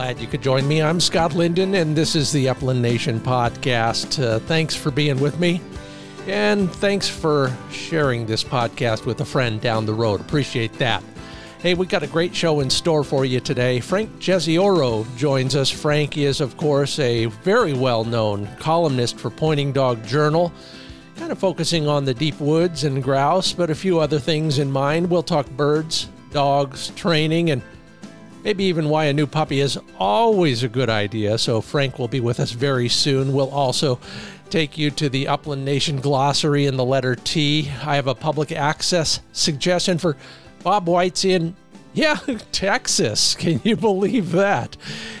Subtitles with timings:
[0.00, 0.80] Glad you could join me.
[0.80, 4.18] I'm Scott Linden, and this is the Upland Nation podcast.
[4.18, 5.60] Uh, thanks for being with me,
[6.26, 10.22] and thanks for sharing this podcast with a friend down the road.
[10.22, 11.04] Appreciate that.
[11.58, 13.78] Hey, we've got a great show in store for you today.
[13.78, 15.68] Frank Jezioro joins us.
[15.68, 20.50] Frank is, of course, a very well known columnist for Pointing Dog Journal,
[21.16, 24.72] kind of focusing on the deep woods and grouse, but a few other things in
[24.72, 25.10] mind.
[25.10, 27.60] We'll talk birds, dogs, training, and
[28.44, 31.38] maybe even why a new puppy is always a good idea.
[31.38, 33.32] So, Frank will be with us very soon.
[33.32, 33.98] We'll also
[34.50, 37.70] take you to the Upland Nation glossary in the letter T.
[37.84, 40.16] I have a public access suggestion for
[40.62, 41.54] Bob White's in
[41.92, 42.14] yeah,
[42.52, 43.34] Texas.
[43.34, 44.76] Can you believe that?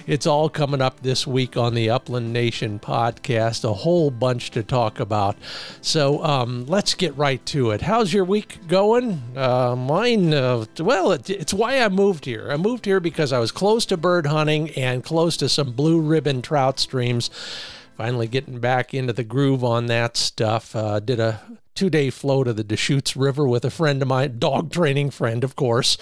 [0.06, 3.64] It's all coming up this week on the Upland Nation podcast.
[3.64, 5.36] A whole bunch to talk about.
[5.80, 7.82] So um, let's get right to it.
[7.82, 9.22] How's your week going?
[9.36, 12.48] Uh, mine, uh, well, it, it's why I moved here.
[12.50, 16.00] I moved here because I was close to bird hunting and close to some blue
[16.00, 17.30] ribbon trout streams
[18.00, 20.74] finally getting back into the groove on that stuff.
[20.74, 21.38] Uh, did a
[21.74, 25.44] two day flow to the Deschutes River with a friend of mine, dog training friend,
[25.44, 25.98] of course,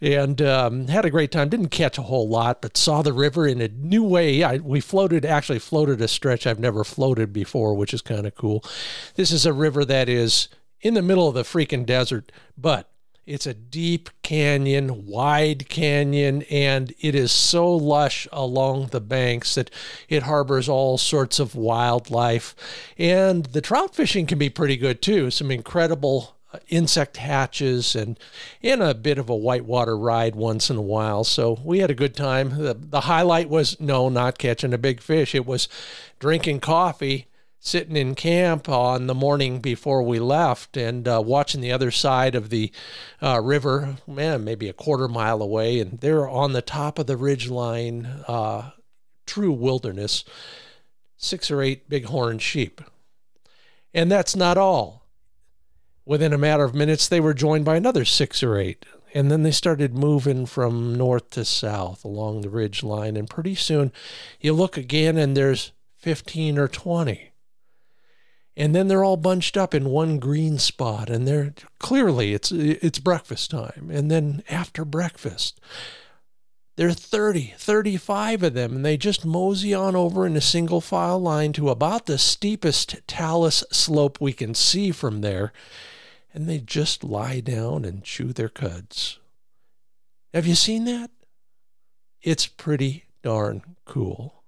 [0.00, 1.48] and um, had a great time.
[1.48, 4.42] Didn't catch a whole lot, but saw the river in a new way.
[4.42, 8.34] I, we floated, actually floated a stretch I've never floated before, which is kind of
[8.34, 8.64] cool.
[9.14, 10.48] This is a river that is
[10.80, 12.90] in the middle of the freaking desert, but
[13.26, 19.70] it's a deep canyon, wide canyon, and it is so lush along the banks that
[20.08, 22.54] it harbors all sorts of wildlife.
[22.96, 25.32] And the trout fishing can be pretty good too.
[25.32, 28.16] Some incredible uh, insect hatches and
[28.62, 31.24] in a bit of a whitewater ride once in a while.
[31.24, 32.56] So we had a good time.
[32.56, 35.34] The, the highlight was no, not catching a big fish.
[35.34, 35.68] It was
[36.20, 37.26] drinking coffee
[37.66, 42.36] sitting in camp on the morning before we left and uh, watching the other side
[42.36, 42.70] of the
[43.20, 47.16] uh, river, man, maybe a quarter mile away, and they're on the top of the
[47.16, 48.70] ridge line, uh,
[49.26, 50.24] true wilderness,
[51.16, 52.80] six or eight bighorn sheep.
[53.92, 55.04] And that's not all.
[56.04, 58.86] Within a matter of minutes, they were joined by another six or eight.
[59.12, 63.16] And then they started moving from north to south along the ridge line.
[63.16, 63.90] And pretty soon
[64.40, 67.32] you look again and there's 15 or 20
[68.56, 72.98] and then they're all bunched up in one green spot and they're clearly it's it's
[72.98, 73.90] breakfast time.
[73.92, 75.60] And then after breakfast
[76.76, 80.80] there are 30 35 of them and they just mosey on over in a single
[80.80, 85.52] file line to about the steepest talus slope we can see from there
[86.32, 89.18] and they just lie down and chew their cuds.
[90.34, 91.10] Have you seen that?
[92.20, 94.42] It's pretty darn cool.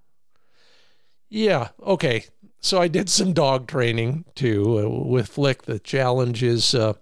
[1.29, 2.25] Yeah okay
[2.61, 5.63] so I did some dog training too uh, with Flick.
[5.63, 6.93] The challenge is uh,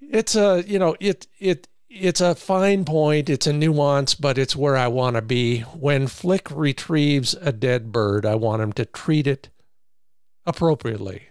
[0.00, 3.30] it's a you know it it it's a fine point.
[3.30, 5.60] It's a nuance, but it's where I want to be.
[5.60, 9.48] When Flick retrieves a dead bird, I want him to treat it
[10.44, 11.28] appropriately,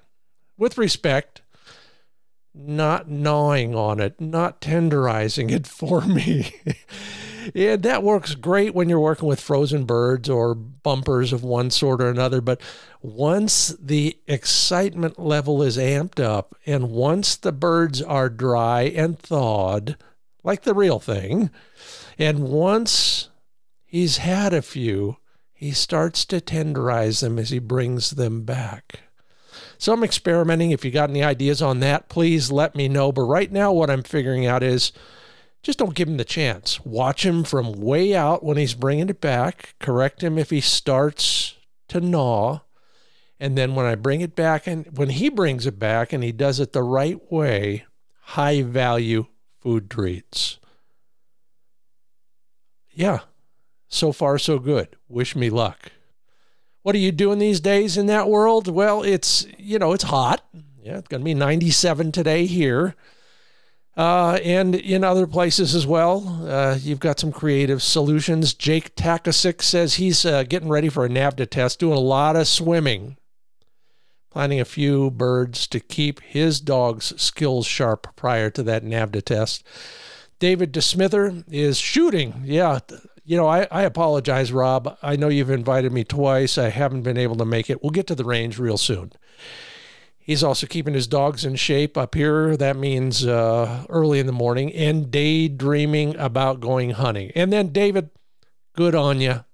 [0.58, 1.42] with respect,
[2.56, 6.56] not gnawing on it, not tenderizing it for me.
[7.54, 12.02] yeah, that works great when you're working with frozen birds or bumpers of one sort
[12.02, 12.42] or another.
[12.42, 12.62] But
[13.04, 19.98] once the excitement level is amped up and once the birds are dry and thawed,
[20.42, 21.50] like the real thing,
[22.18, 23.30] and once
[23.84, 25.18] he's had a few,
[25.52, 29.02] he starts to tenderize them as he brings them back.
[29.78, 30.72] So I'm experimenting.
[30.72, 33.12] If you got any ideas on that, please let me know.
[33.12, 34.94] But right now, what I'm figuring out is
[35.62, 36.84] just don't give him the chance.
[36.86, 39.76] Watch him from way out when he's bringing it back.
[39.80, 41.56] Correct him if he starts
[41.90, 42.62] to gnaw.
[43.40, 46.32] And then when I bring it back, and when he brings it back and he
[46.32, 47.86] does it the right way,
[48.22, 49.26] high value
[49.60, 50.60] food treats.
[52.92, 53.20] Yeah,
[53.88, 54.96] so far so good.
[55.08, 55.92] Wish me luck.
[56.84, 58.68] What are you doing these days in that world?
[58.68, 60.46] Well, it's, you know, it's hot.
[60.82, 62.96] Yeah, it's going to be 97 today here.
[63.96, 68.54] Uh, and in other places as well, uh, you've got some creative solutions.
[68.54, 72.48] Jake Takasik says he's uh, getting ready for a NAVHDA test, doing a lot of
[72.48, 73.18] swimming,
[74.34, 79.64] planting a few birds to keep his dog's skills sharp prior to that NAVHDA test.
[80.40, 82.42] David DeSmither is shooting.
[82.44, 82.80] Yeah,
[83.24, 84.98] you know, I, I apologize, Rob.
[85.04, 86.58] I know you've invited me twice.
[86.58, 87.84] I haven't been able to make it.
[87.84, 89.14] We'll get to the range real soon.
[90.18, 92.58] He's also keeping his dogs in shape up here.
[92.58, 97.32] That means uh, early in the morning and daydreaming about going hunting.
[97.36, 98.10] And then, David,
[98.76, 99.46] good on you,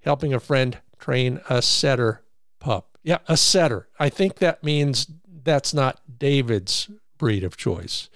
[0.00, 2.24] helping a friend train a setter
[2.58, 2.97] pup.
[3.08, 3.88] Yeah, a setter.
[3.98, 5.06] I think that means
[5.42, 8.10] that's not David's breed of choice.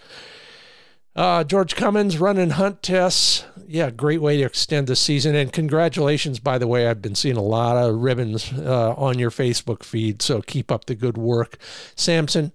[1.16, 3.46] Uh, George Cummins running hunt tests.
[3.66, 5.34] yeah, great way to extend the season.
[5.34, 6.86] And congratulations, by the way.
[6.86, 10.84] I've been seeing a lot of ribbons uh, on your Facebook feed, so keep up
[10.84, 11.56] the good work.
[11.96, 12.52] Samson,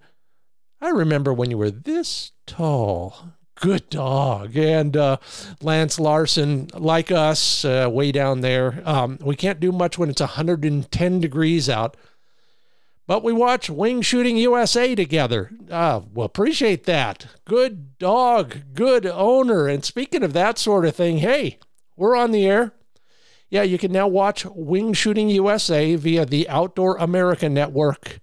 [0.80, 3.32] I remember when you were this tall.
[3.56, 4.56] Good dog.
[4.56, 5.16] And uh,
[5.60, 8.80] Lance Larson, like us, uh, way down there.
[8.84, 11.96] Um, we can't do much when it's 110 degrees out
[13.08, 15.50] but we watch Wing Shooting USA together.
[15.70, 17.26] Uh, well, appreciate that.
[17.46, 19.66] Good dog, good owner.
[19.66, 21.58] And speaking of that sort of thing, hey,
[21.96, 22.74] we're on the air.
[23.48, 28.18] Yeah, you can now watch Wing Shooting USA via the Outdoor America Network.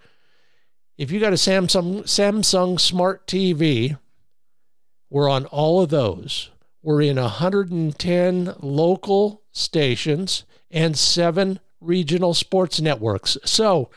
[0.99, 3.97] If you got a Samsung Samsung Smart TV,
[5.09, 6.51] we're on all of those.
[6.83, 13.35] We're in 110 local stations and seven regional sports networks.
[13.45, 13.89] So,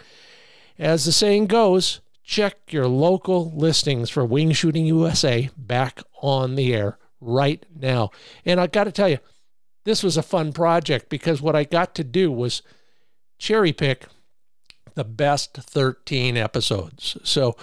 [0.79, 6.75] as the saying goes, check your local listings for Wing Shooting USA back on the
[6.75, 8.11] air right now.
[8.45, 9.19] And I got to tell you,
[9.85, 12.63] this was a fun project because what I got to do was
[13.39, 14.07] cherry pick
[14.95, 17.17] the best 13 episodes.
[17.23, 17.57] So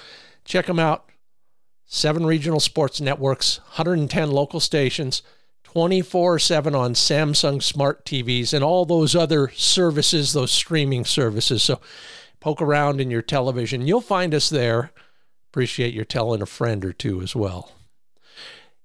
[0.43, 1.09] check them out.
[1.85, 5.21] Seven regional sports networks, 110 local stations,
[5.63, 11.61] 24 7 on Samsung smart TVs, and all those other services, those streaming services.
[11.61, 11.79] So
[12.45, 13.87] poke around in your television.
[13.87, 14.91] You'll find us there.
[15.49, 17.71] Appreciate your telling a friend or two as well.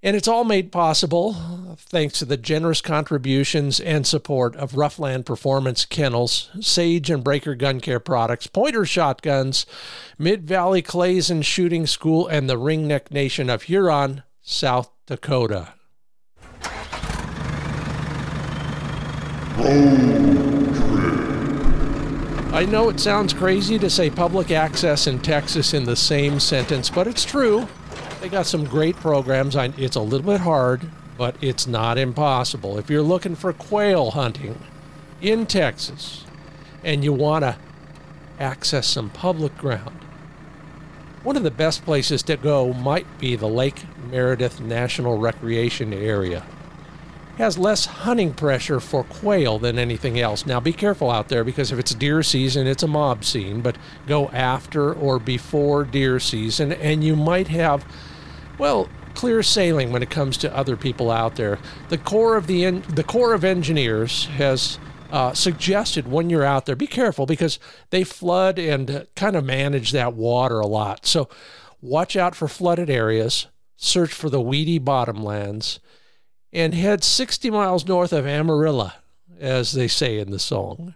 [0.03, 5.85] And it's all made possible thanks to the generous contributions and support of Ruffland Performance
[5.85, 9.67] Kennels, Sage and Breaker Gun Care products, Pointer Shotguns,
[10.19, 15.75] Mid Valley Clays and Shooting School, and the Ringneck Nation of Huron, South Dakota.
[22.53, 26.91] I know it sounds crazy to say public access in Texas in the same sentence,
[26.91, 27.69] but it's true.
[28.21, 29.55] They got some great programs.
[29.57, 30.83] It's a little bit hard,
[31.17, 32.77] but it's not impossible.
[32.77, 34.61] If you're looking for quail hunting
[35.23, 36.25] in Texas
[36.83, 37.57] and you want to
[38.41, 40.05] access some public ground,
[41.23, 46.45] one of the best places to go might be the Lake Meredith National Recreation Area
[47.41, 50.47] has less hunting pressure for quail than anything else.
[50.47, 53.77] Now, be careful out there because if it's deer season, it's a mob scene, but
[54.07, 57.85] go after or before deer season, and you might have,
[58.59, 61.59] well, clear sailing when it comes to other people out there.
[61.89, 64.79] The Corps of the the Corps of Engineers has
[65.11, 67.59] uh, suggested when you're out there, be careful because
[67.91, 71.07] they flood and kind of manage that water a lot.
[71.07, 71.29] So
[71.81, 73.47] watch out for flooded areas.
[73.77, 75.79] Search for the weedy bottomlands
[76.53, 78.93] and head 60 miles north of Amarillo,
[79.39, 80.95] as they say in the song.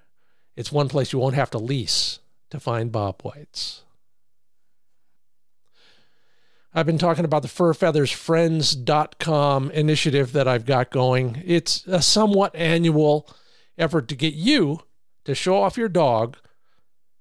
[0.57, 2.21] It's one place you won't have to lease
[2.51, 3.83] to find bob whites.
[6.77, 11.41] I've been talking about the furfeathersfriends.com initiative that I've got going.
[11.45, 13.29] It's a somewhat annual
[13.79, 14.81] effort to get you
[15.25, 16.37] to show off your dog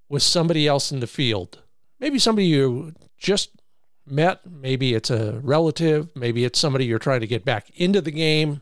[0.10, 1.60] with somebody else in the field.
[2.00, 3.52] Maybe somebody you just
[4.06, 4.42] met.
[4.46, 6.10] Maybe it's a relative.
[6.16, 8.62] Maybe it's somebody you're trying to get back into the game.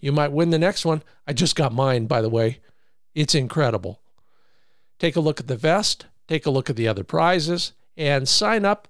[0.00, 1.02] You might win the next one.
[1.26, 2.60] I just got mine, by the way.
[3.14, 4.00] It's incredible.
[4.98, 8.64] Take a look at the vest, take a look at the other prizes, and sign
[8.64, 8.88] up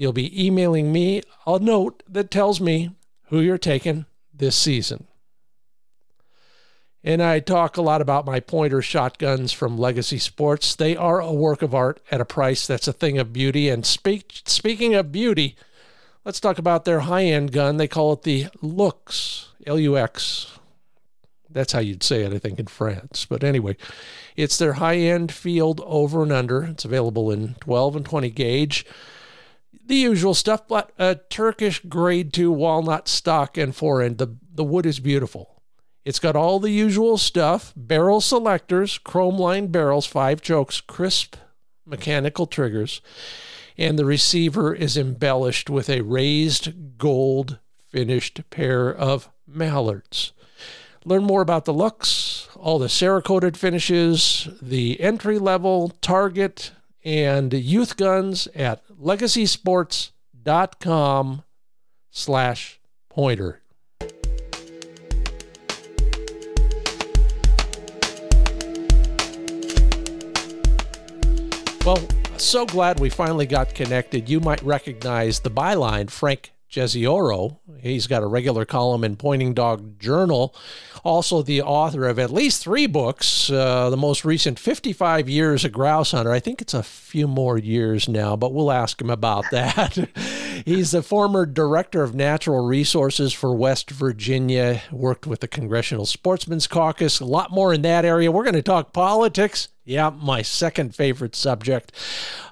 [0.00, 2.92] You'll be emailing me a note that tells me
[3.26, 5.06] who you're taking this season.
[7.04, 10.74] And I talk a lot about my pointer shotguns from Legacy Sports.
[10.74, 13.68] They are a work of art at a price that's a thing of beauty.
[13.68, 15.54] And speak, speaking of beauty,
[16.24, 17.76] let's talk about their high end gun.
[17.76, 20.58] They call it the Lux, L U X.
[21.50, 23.26] That's how you'd say it, I think, in France.
[23.28, 23.76] But anyway,
[24.34, 26.64] it's their high end field over and under.
[26.64, 28.86] It's available in 12 and 20 gauge
[29.90, 34.18] the usual stuff, but a Turkish grade two walnut stock and forend.
[34.18, 35.62] The, the wood is beautiful.
[36.04, 41.36] It's got all the usual stuff barrel selectors, chrome lined barrels, five chokes, crisp
[41.84, 43.02] mechanical triggers,
[43.76, 50.32] and the receiver is embellished with a raised gold finished pair of mallards.
[51.04, 56.72] Learn more about the Lux, all the Cerakoted finishes, the entry level, target,
[57.04, 61.42] and youth guns at legacysports.com
[62.10, 63.60] slash pointer.
[71.84, 71.98] Well,
[72.36, 74.28] so glad we finally got connected.
[74.28, 77.58] You might recognize the byline, Frank Jezioro.
[77.80, 80.54] He's got a regular column in Pointing Dog Journal.
[81.02, 83.50] Also, the author of at least three books.
[83.50, 86.30] Uh, the most recent, 55 Years a Grouse Hunter.
[86.30, 90.08] I think it's a few more years now, but we'll ask him about that.
[90.64, 96.66] He's the former director of natural resources for West Virginia, worked with the Congressional Sportsmen's
[96.66, 97.18] Caucus.
[97.20, 98.30] A lot more in that area.
[98.30, 101.92] We're going to talk politics yeah, my second favorite subject.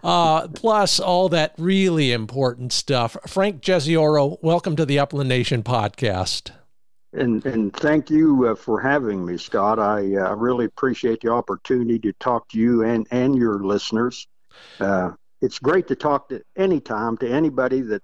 [0.03, 3.17] Uh, plus, all that really important stuff.
[3.27, 6.51] Frank Jezioro, welcome to the Upland Nation podcast.
[7.13, 9.79] And, and thank you uh, for having me, Scott.
[9.79, 14.27] I uh, really appreciate the opportunity to talk to you and, and your listeners.
[14.81, 18.03] Uh, it's great to talk to any time to anybody that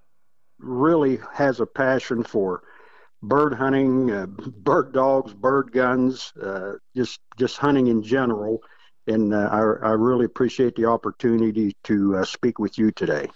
[0.59, 2.63] really has a passion for
[3.23, 8.61] bird hunting, uh, bird dogs, bird guns, uh, just just hunting in general
[9.07, 13.29] and uh, I, I, really appreciate the opportunity to uh, speak with you today.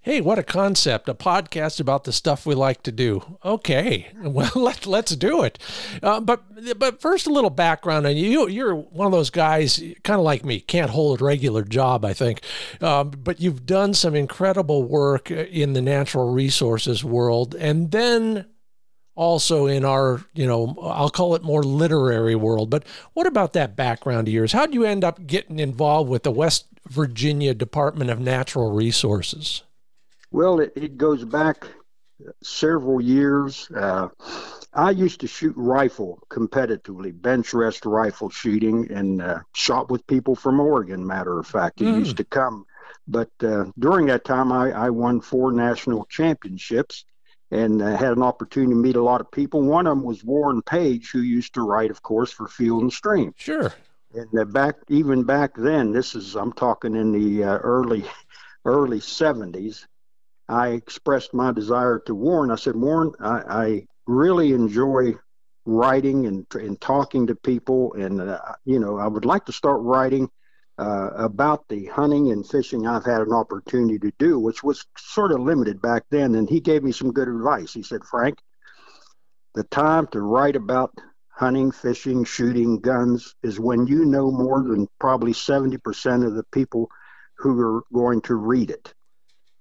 [0.00, 1.08] Hey, what a concept!
[1.08, 3.38] A podcast about the stuff we like to do.
[3.44, 5.58] Okay, well let let's do it.
[6.00, 6.44] Uh, but
[6.78, 8.48] but first, a little background on you.
[8.48, 12.04] You're one of those guys, kind of like me, can't hold a regular job.
[12.04, 12.42] I think,
[12.80, 18.46] um, but you've done some incredible work in the natural resources world, and then
[19.16, 22.70] also in our, you know, I'll call it more literary world.
[22.70, 24.52] But what about that background of yours?
[24.52, 29.62] How did you end up getting involved with the West Virginia Department of Natural Resources?
[30.30, 31.66] Well, it, it goes back
[32.42, 33.68] several years.
[33.74, 34.08] Uh,
[34.74, 40.36] I used to shoot rifle competitively, bench rest rifle shooting, and uh, shot with people
[40.36, 41.06] from Oregon.
[41.06, 41.98] Matter of fact, it mm.
[41.98, 42.66] used to come.
[43.08, 47.04] But uh, during that time, I, I won four national championships
[47.50, 49.62] and uh, had an opportunity to meet a lot of people.
[49.62, 52.92] One of them was Warren Page, who used to write, of course, for Field and
[52.92, 53.32] Stream.
[53.36, 53.72] Sure.
[54.14, 58.04] And uh, back even back then, this is I'm talking in the uh, early
[58.64, 59.84] early 70s.
[60.48, 62.50] I expressed my desire to Warren.
[62.50, 65.14] I said, Warren, I, I really enjoy
[65.64, 69.80] writing and and talking to people, and uh, you know, I would like to start
[69.82, 70.30] writing
[70.78, 75.32] uh, about the hunting and fishing I've had an opportunity to do, which was sort
[75.32, 76.34] of limited back then.
[76.34, 77.72] And he gave me some good advice.
[77.72, 78.38] He said, Frank,
[79.54, 80.92] the time to write about
[81.30, 86.90] hunting, fishing, shooting, guns is when you know more than probably 70% of the people
[87.38, 88.92] who are going to read it.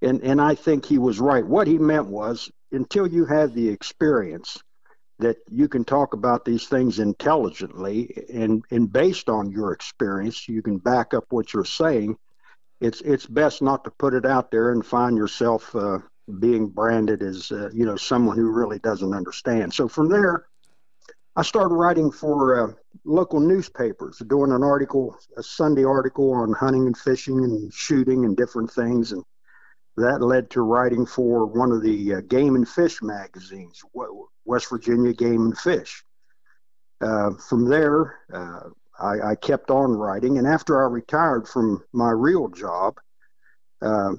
[0.02, 1.46] And, and I think he was right.
[1.46, 4.58] What he meant was until you have the experience,
[5.20, 10.62] that you can talk about these things intelligently and, and based on your experience, you
[10.62, 12.18] can back up what you're saying.
[12.82, 16.00] It's it's best not to put it out there and find yourself uh,
[16.40, 19.74] being branded as uh, you know someone who really doesn't understand.
[19.74, 20.46] So from there,
[21.38, 22.74] I started writing for uh,
[23.06, 28.36] local newspapers, doing an article, a Sunday article on hunting and fishing and shooting and
[28.36, 29.24] different things, and
[29.98, 33.82] that led to writing for one of the uh, game and fish magazines,
[34.46, 36.04] West Virginia Game and Fish.
[37.02, 38.62] Uh, from there, uh,
[39.00, 42.98] I, I, kept on writing, and after I retired from my real job,
[43.82, 44.14] uh,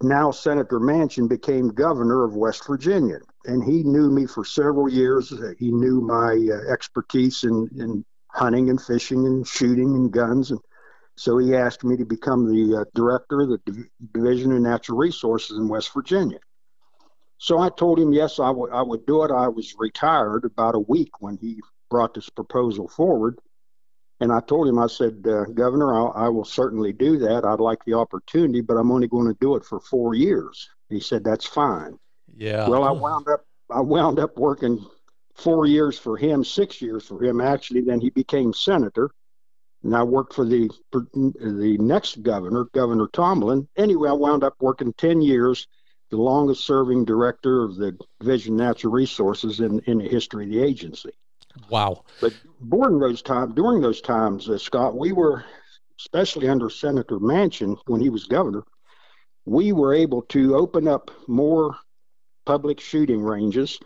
[0.00, 5.32] now Senator Manchin became governor of West Virginia, and he knew me for several years.
[5.58, 10.60] He knew my uh, expertise in, in hunting and fishing and shooting and guns, and
[11.16, 14.98] so he asked me to become the uh, director of the Div- Division of Natural
[14.98, 16.38] Resources in West Virginia.
[17.38, 19.30] So I told him, yes, I, w- I would do it.
[19.30, 23.38] I was retired about a week when he brought this proposal forward.
[24.20, 27.44] And I told him, I said, uh, Governor, I'll, I will certainly do that.
[27.44, 30.68] I'd like the opportunity, but I'm only going to do it for four years.
[30.88, 31.98] He said, that's fine.
[32.36, 32.68] Yeah.
[32.68, 34.84] Well, I wound up, I wound up working
[35.34, 37.82] four years for him, six years for him, actually.
[37.82, 39.10] Then he became senator
[39.84, 43.68] and I worked for the the next governor, Governor Tomblin.
[43.76, 45.68] Anyway, I wound up working ten years,
[46.10, 50.50] the longest serving director of the Division of Natural Resources in in the history of
[50.50, 51.10] the agency.
[51.68, 52.04] Wow!
[52.20, 52.34] But
[52.68, 55.44] during those times, during those times, uh, Scott, we were,
[56.00, 58.64] especially under Senator Manchin when he was governor,
[59.44, 61.76] we were able to open up more
[62.46, 63.78] public shooting ranges.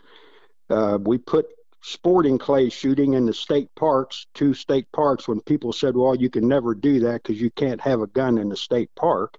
[0.69, 1.47] Uh, we put
[1.81, 6.29] sporting clay shooting in the state parks, two state parks, when people said, well, you
[6.29, 9.37] can never do that because you can't have a gun in the state park.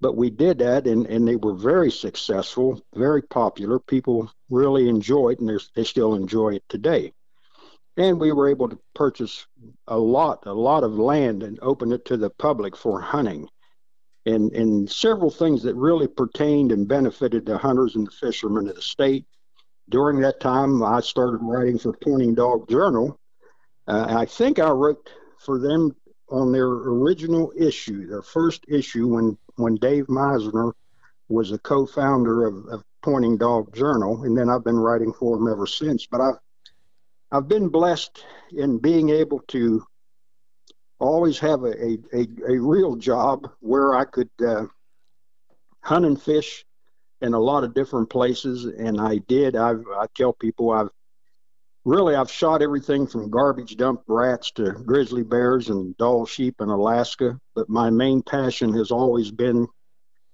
[0.00, 3.78] But we did that, and, and they were very successful, very popular.
[3.78, 7.12] People really enjoy it, and they still enjoy it today.
[7.96, 9.46] And we were able to purchase
[9.86, 13.48] a lot, a lot of land and open it to the public for hunting.
[14.24, 18.76] And, and several things that really pertained and benefited the hunters and the fishermen of
[18.76, 19.26] the state
[19.88, 23.18] during that time, I started writing for Pointing Dog Journal.
[23.86, 25.94] Uh, I think I wrote for them
[26.28, 30.72] on their original issue, their first issue, when when Dave Meisner
[31.28, 35.48] was a co-founder of, of Pointing Dog Journal, and then I've been writing for them
[35.48, 36.06] ever since.
[36.06, 36.38] But I've
[37.32, 39.84] I've been blessed in being able to
[40.98, 44.66] always have a, a, a, a real job where I could uh,
[45.82, 46.64] hunt and fish
[47.22, 49.56] in a lot of different places, and I did.
[49.56, 50.90] I've, I tell people I've
[51.84, 56.68] really I've shot everything from garbage dump rats to grizzly bears and Dall sheep in
[56.68, 59.66] Alaska, but my main passion has always been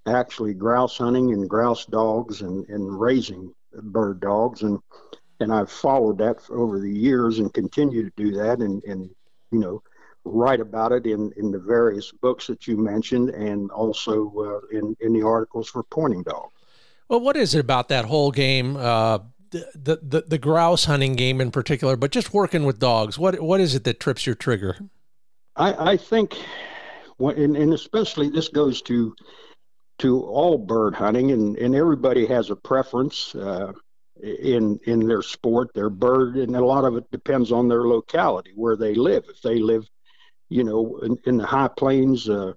[0.06, 4.78] actually grouse hunting and grouse dogs and, and raising bird dogs and
[5.40, 9.10] and I've followed that over the years and continue to do that and, and
[9.50, 9.82] you know
[10.24, 14.96] write about it in, in the various books that you mentioned and also uh, in,
[15.00, 16.48] in the articles for Pointing Dog.
[17.08, 19.18] Well, what is it about that whole game, uh,
[19.50, 23.18] the, the, the grouse hunting game in particular, but just working with dogs?
[23.18, 24.76] What what is it that trips your trigger?
[25.54, 26.36] I, I think,
[27.18, 29.14] and, and especially this goes to
[29.98, 33.34] to all bird hunting, and, and everybody has a preference.
[33.34, 33.72] Uh,
[34.22, 38.52] in in their sport, their bird, and a lot of it depends on their locality
[38.54, 39.24] where they live.
[39.28, 39.88] If they live,
[40.48, 42.54] you know, in, in the high plains uh,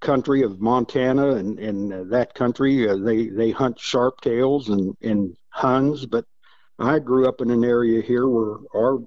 [0.00, 5.36] country of Montana and and that country, uh, they they hunt sharp tails and and
[5.50, 6.06] huns.
[6.06, 6.24] But
[6.78, 8.98] I grew up in an area here where our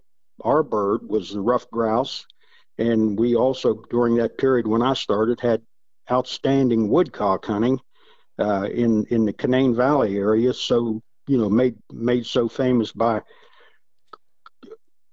[0.41, 2.25] our bird was the ruffed grouse,
[2.77, 5.61] and we also during that period when I started had
[6.11, 7.79] outstanding woodcock hunting
[8.39, 10.53] uh, in in the Canaan Valley area.
[10.53, 13.21] So you know made made so famous by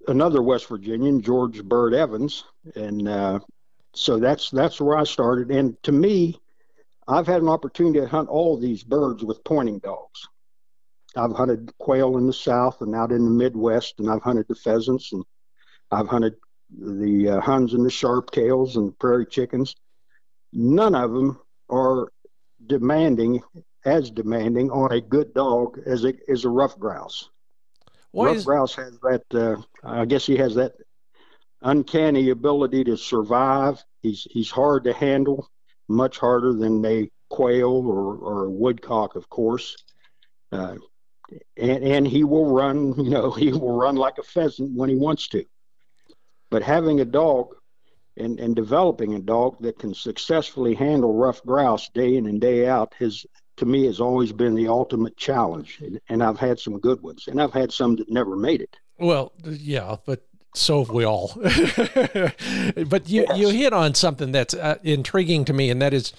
[0.07, 2.45] another West Virginian, George Bird Evans,
[2.75, 3.41] and uh,
[3.95, 5.51] so that's that's where I started.
[5.51, 6.41] And to me,
[7.09, 10.29] I've had an opportunity to hunt all these birds with pointing dogs.
[11.17, 14.55] I've hunted quail in the south and out in the Midwest, and I've hunted the
[14.55, 15.25] pheasants, and
[15.91, 16.35] I've hunted
[16.71, 19.75] the uh, huns and the sharp tails and the prairie chickens.
[20.53, 22.13] None of them are
[22.67, 23.43] demanding
[23.85, 27.29] as demanding on a good dog as a as a ruffed grouse.
[28.13, 28.45] What rough is...
[28.45, 29.25] grouse has that.
[29.35, 30.75] Uh, I guess he has that
[31.63, 33.83] uncanny ability to survive.
[34.03, 35.49] He's he's hard to handle,
[35.89, 39.77] much harder than a quail or, or a woodcock, of course.
[40.53, 40.77] Uh,
[41.57, 42.95] and and he will run.
[43.05, 45.45] You know, he will run like a pheasant when he wants to.
[46.51, 47.55] But having a dog
[48.17, 52.67] and, and developing a dog that can successfully handle ruffed grouse day in and day
[52.67, 53.25] out has
[53.57, 57.29] to me has always been the ultimate challenge and, and i've had some good ones
[57.29, 61.33] and i've had some that never made it well yeah but so have we all
[62.87, 63.39] but you yes.
[63.39, 66.13] you hit on something that's uh, intriguing to me and that is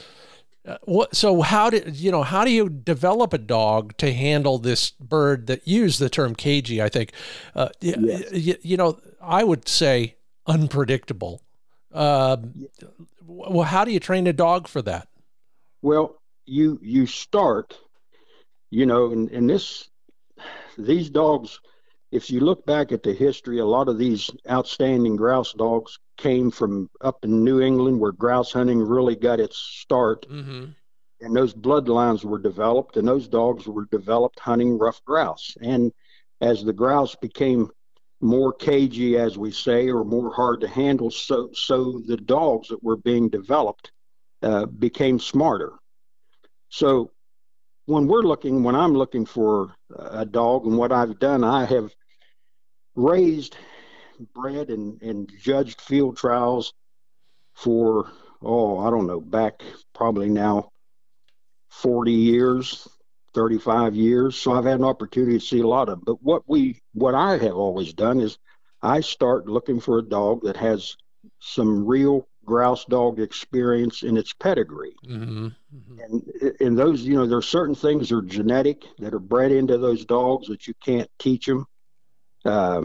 [0.66, 4.58] uh, what so how do you know how do you develop a dog to handle
[4.58, 7.12] this bird that use the term cagey i think
[7.56, 8.32] uh, yes.
[8.32, 10.16] you, you know i would say
[10.48, 11.42] unpredictable
[11.94, 12.38] uh,
[13.26, 15.08] well, how do you train a dog for that?
[15.82, 17.78] Well, you you start,
[18.70, 19.90] you know, and, and this
[20.78, 21.60] these dogs.
[22.12, 26.52] If you look back at the history, a lot of these outstanding grouse dogs came
[26.52, 30.28] from up in New England, where grouse hunting really got its start.
[30.30, 30.72] Mm-hmm.
[31.22, 35.56] And those bloodlines were developed, and those dogs were developed hunting ruffed grouse.
[35.62, 35.94] And
[36.42, 37.70] as the grouse became
[38.20, 41.12] more cagey, as we say, or more hard to handle.
[41.12, 43.92] So, so the dogs that were being developed
[44.42, 45.74] uh, became smarter.
[46.70, 47.12] So,
[47.86, 51.94] when we're looking, when I'm looking for a dog, and what I've done, I have
[52.96, 53.56] raised,
[54.34, 56.74] bred, and, and judged field trials
[57.54, 58.12] for
[58.44, 60.72] oh, I don't know, back probably now
[61.70, 62.88] 40 years,
[63.34, 66.04] 35 years, so I've had an opportunity to see a lot of them.
[66.06, 68.38] But what we, what I have always done is,
[68.82, 70.98] I start looking for a dog that has
[71.40, 74.96] some real grouse dog experience in its pedigree.
[75.06, 75.48] Mm-hmm.
[75.48, 76.00] Mm-hmm.
[76.00, 79.52] And and those, you know, there are certain things that are genetic that are bred
[79.52, 81.68] into those dogs that you can't teach them.
[82.46, 82.84] Uh,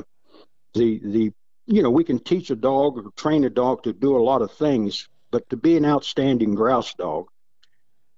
[0.74, 1.32] the the
[1.66, 4.42] you know we can teach a dog or train a dog to do a lot
[4.42, 7.26] of things, but to be an outstanding grouse dog,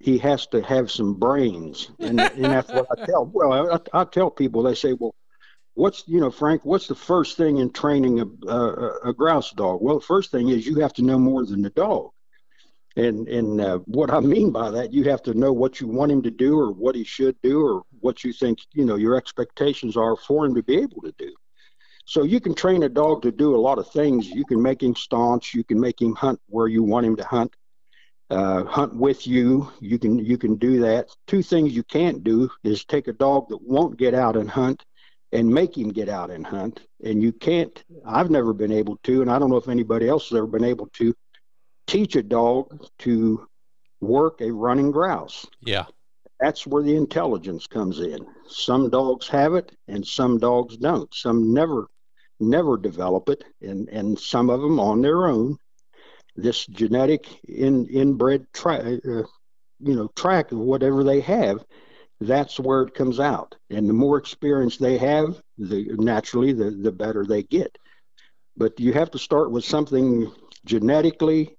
[0.00, 3.26] he has to have some brains, and, and that's what I tell.
[3.26, 4.62] Well, I, I, tell people.
[4.62, 5.14] They say, "Well,
[5.74, 6.64] what's you know, Frank?
[6.64, 10.48] What's the first thing in training a, a, a grouse dog?" Well, the first thing
[10.48, 12.10] is you have to know more than the dog,
[12.98, 16.12] and and uh, what I mean by that, you have to know what you want
[16.12, 19.16] him to do, or what he should do, or what you think you know your
[19.16, 21.32] expectations are for him to be able to do.
[22.04, 24.28] So you can train a dog to do a lot of things.
[24.28, 25.54] You can make him staunch.
[25.54, 27.54] You can make him hunt where you want him to hunt
[28.30, 29.70] uh, hunt with you.
[29.80, 31.08] You can you can do that.
[31.26, 34.84] Two things you can't do is take a dog that won't get out and hunt
[35.32, 36.80] and make him get out and hunt.
[37.02, 37.82] And you can't.
[38.04, 40.64] I've never been able to, and I don't know if anybody else has ever been
[40.64, 41.14] able to
[41.88, 43.48] teach a dog to
[44.00, 45.44] work a running grouse.
[45.60, 45.86] Yeah.
[46.38, 48.24] That's where the intelligence comes in.
[48.46, 51.12] Some dogs have it and some dogs don't.
[51.12, 51.88] Some never
[52.40, 55.56] never develop it and and some of them on their own
[56.36, 59.24] this genetic in inbred tra- uh,
[59.80, 61.64] you know track of whatever they have
[62.20, 66.92] that's where it comes out and the more experience they have the naturally the the
[66.92, 67.76] better they get
[68.56, 70.32] but you have to start with something
[70.64, 71.57] genetically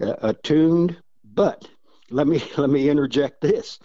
[0.00, 1.68] uh, attuned but
[2.10, 3.78] let me let me interject this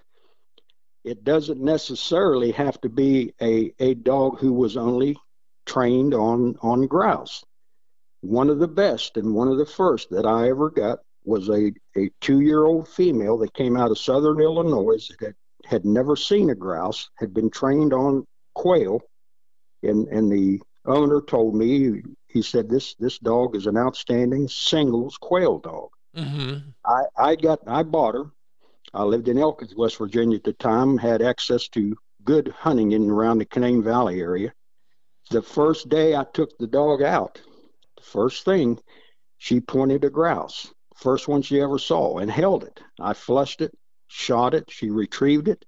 [1.04, 5.18] it doesn't necessarily have to be a, a dog who was only
[5.66, 7.44] trained on on grouse
[8.22, 11.72] one of the best and one of the first that i ever got was a,
[11.96, 16.16] a two year old female that came out of southern illinois that had, had never
[16.16, 19.02] seen a grouse had been trained on quail
[19.84, 25.18] and and the owner told me he said this this dog is an outstanding singles
[25.18, 25.90] quail dog.
[26.16, 26.70] Mm-hmm.
[26.86, 28.32] I I got I bought her.
[28.94, 30.98] I lived in Elkins, West Virginia at the time.
[30.98, 34.54] Had access to good hunting in around the Canaan Valley area.
[35.30, 37.42] The first day I took the dog out,
[37.96, 38.80] the first thing
[39.38, 40.74] she pointed a grouse.
[40.96, 42.80] First one she ever saw and held it.
[43.00, 43.76] I flushed it,
[44.08, 44.70] shot it.
[44.70, 45.66] She retrieved it.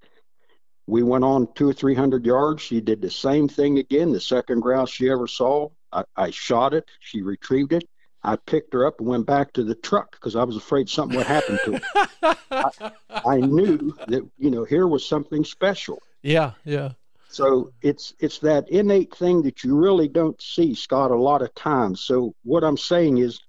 [0.85, 2.61] We went on two or three hundred yards.
[2.61, 4.11] She did the same thing again.
[4.11, 6.91] The second grouse she ever saw, I, I shot it.
[6.99, 7.87] She retrieved it.
[8.23, 11.17] I picked her up and went back to the truck because I was afraid something
[11.17, 12.35] would happen to her.
[12.51, 12.91] I,
[13.25, 15.99] I knew that you know here was something special.
[16.21, 16.91] Yeah, yeah.
[17.29, 21.53] So it's it's that innate thing that you really don't see, Scott, a lot of
[21.55, 22.01] times.
[22.01, 23.41] So what I'm saying is,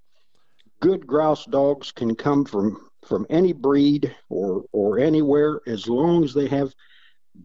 [0.80, 6.34] good grouse dogs can come from from any breed or or anywhere as long as
[6.34, 6.74] they have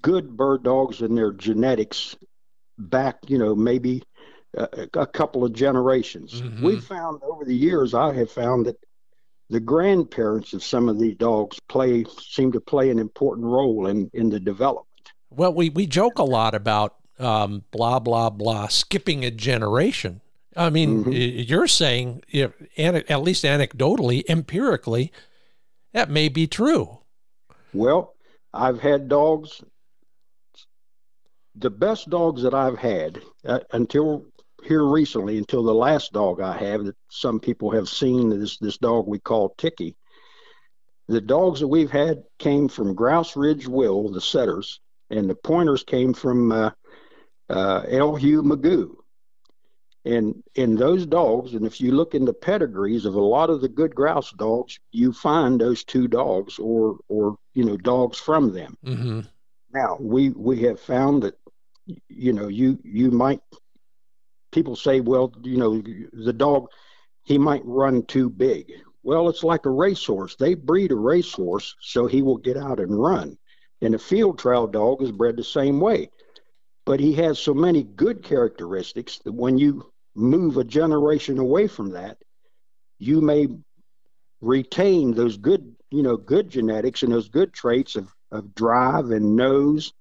[0.01, 2.15] good bird dogs in their genetics
[2.77, 4.03] back, you know, maybe
[4.55, 6.41] a, a couple of generations.
[6.41, 6.61] Mhm.
[6.61, 8.77] We've found over the years, I have found that
[9.49, 14.09] the grandparents of some of these dogs play seem to play an important role in
[14.13, 14.85] in the development.
[15.31, 20.21] Well, we, we joke a lot about um, blah, blah, blah, skipping a generation.
[20.55, 21.49] I mean, Mhm.
[21.49, 25.11] you're saying, if, at least anecdotally, empirically,
[25.93, 26.99] that may be true.
[27.73, 28.15] Well,
[28.53, 29.61] I've had dogs.
[31.55, 34.25] The best dogs that I've had uh, until
[34.63, 38.77] here recently, until the last dog I have that some people have seen this this
[38.77, 39.95] dog we call Ticky.
[41.07, 45.83] The dogs that we've had came from Grouse Ridge Will, the setters, and the pointers
[45.83, 46.71] came from uh,
[47.49, 48.95] uh, Elhew Magoo.
[50.05, 53.61] And in those dogs, and if you look in the pedigrees of a lot of
[53.61, 58.53] the good grouse dogs, you find those two dogs or or you know dogs from
[58.53, 58.77] them.
[58.85, 59.21] Mm-hmm.
[59.73, 61.37] Now we we have found that
[62.07, 63.41] you know you you might
[64.51, 65.81] people say well you know
[66.13, 66.67] the dog
[67.29, 68.71] he might run too big.
[69.03, 70.35] Well, it's like a racehorse.
[70.35, 73.37] They breed a racehorse so he will get out and run.
[73.81, 76.09] And a field trial dog is bred the same way.
[76.85, 81.91] But he has so many good characteristics that when you move a generation away from
[81.91, 82.17] that,
[82.97, 83.47] you may
[84.41, 89.35] retain those good, you know, good genetics and those good traits of, of drive and
[89.35, 89.93] nose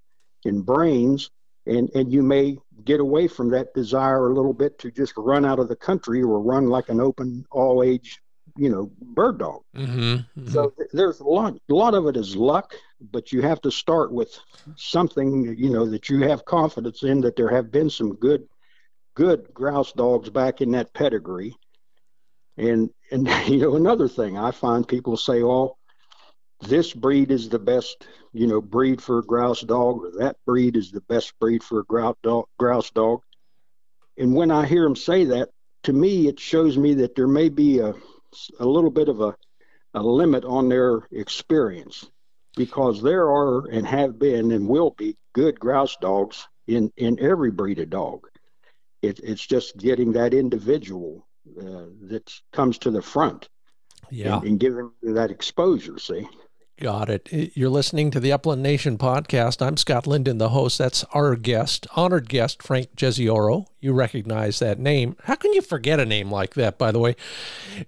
[0.47, 1.31] and brains,
[1.67, 2.57] and, and you may
[2.89, 6.23] get away from that desire a little bit to just run out of the country
[6.23, 8.19] or run like an open all age,
[8.57, 9.61] you know, bird dog.
[9.77, 10.49] Mm-hmm.
[10.49, 12.75] So th- there's a lot, a lot of it is luck,
[13.13, 14.35] but you have to start with
[14.77, 18.49] something, you know, that you have confidence in that there have been some good,
[19.15, 21.55] good grouse dogs back in that pedigree.
[22.57, 25.77] And and you know another thing, I find people say, "Oh,
[26.61, 30.77] this breed is the best, you know, breed for a grouse dog, or that breed
[30.77, 33.21] is the best breed for a grouse dog." Grouse dog.
[34.19, 35.51] And when I hear them say that,
[35.85, 37.95] to me, it shows me that there may be a
[38.59, 39.37] a little bit of a
[39.95, 42.11] a limit on their experience
[42.57, 47.51] because there are and have been and will be good grouse dogs in in every
[47.51, 48.27] breed of dog.
[49.03, 51.27] It, it's just getting that individual
[51.61, 53.49] uh, that comes to the front
[54.11, 54.43] Yeah.
[54.43, 55.99] and, and giving that exposure.
[55.99, 56.29] See,
[56.81, 57.29] Got it.
[57.57, 59.61] You're listening to the Upland Nation podcast.
[59.61, 60.79] I'm Scott Linden, the host.
[60.79, 63.67] That's our guest, honored guest, Frank Jezioro.
[63.81, 65.15] You recognize that name.
[65.23, 67.15] How can you forget a name like that, by the way?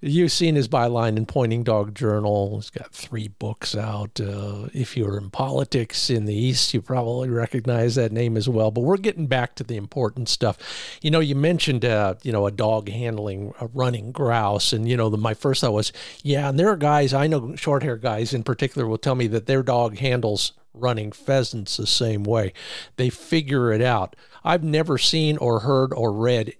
[0.00, 2.56] You've seen his byline in Pointing Dog Journal.
[2.56, 4.20] He's got three books out.
[4.20, 8.70] Uh, if you're in politics in the East, you probably recognize that name as well.
[8.70, 10.58] But we're getting back to the important stuff.
[11.02, 14.72] You know, you mentioned, uh, you know, a dog handling a running grouse.
[14.72, 17.56] And, you know, the, my first thought was, yeah, and there are guys, I know
[17.56, 21.86] short hair guys in particular will tell me that their dog handles running pheasants the
[21.86, 22.52] same way.
[22.94, 24.14] They figure it out.
[24.44, 26.54] I've never seen or heard or read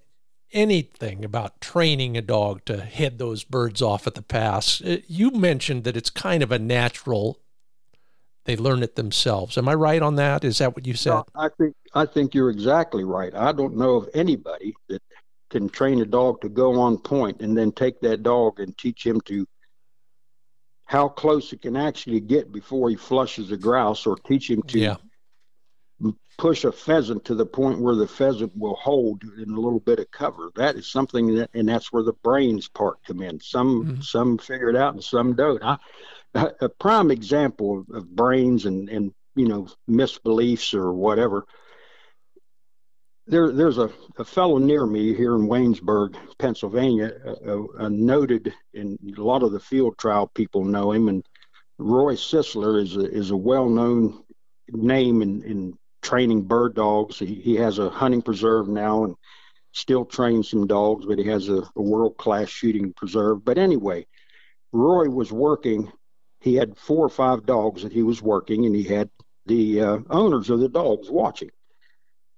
[0.53, 4.81] anything about training a dog to head those birds off at the pass.
[4.81, 7.39] Uh, you mentioned that it's kind of a natural
[8.45, 9.57] they learn it themselves.
[9.57, 10.43] Am I right on that?
[10.43, 11.11] Is that what you said?
[11.11, 13.33] No, I think I think you're exactly right.
[13.35, 15.01] I don't know of anybody that
[15.49, 19.05] can train a dog to go on point and then take that dog and teach
[19.05, 19.45] him to
[20.85, 24.79] how close it can actually get before he flushes a grouse or teach him to
[24.79, 24.95] yeah.
[26.41, 29.99] Push a pheasant to the point where the pheasant will hold in a little bit
[29.99, 30.49] of cover.
[30.55, 33.39] That is something that and that's where the brains part come in.
[33.39, 34.01] Some mm-hmm.
[34.01, 35.63] some figure it out and some don't.
[35.63, 35.77] I
[36.33, 41.45] a prime example of, of brains and, and you know misbeliefs or whatever.
[43.27, 47.13] There, there's a, a fellow near me here in Waynesburg, Pennsylvania,
[47.45, 51.07] a, a, noted, and a lot of the field trial people know him.
[51.07, 51.23] And
[51.77, 54.23] Roy Sisler is a, is a well-known
[54.73, 57.19] name in, in training bird dogs.
[57.19, 59.15] He, he has a hunting preserve now and
[59.71, 63.45] still trains some dogs, but he has a, a world-class shooting preserve.
[63.45, 64.05] But anyway,
[64.71, 65.91] Roy was working
[66.41, 69.09] he had four or five dogs that he was working, and he had
[69.45, 71.51] the uh, owners of the dogs watching.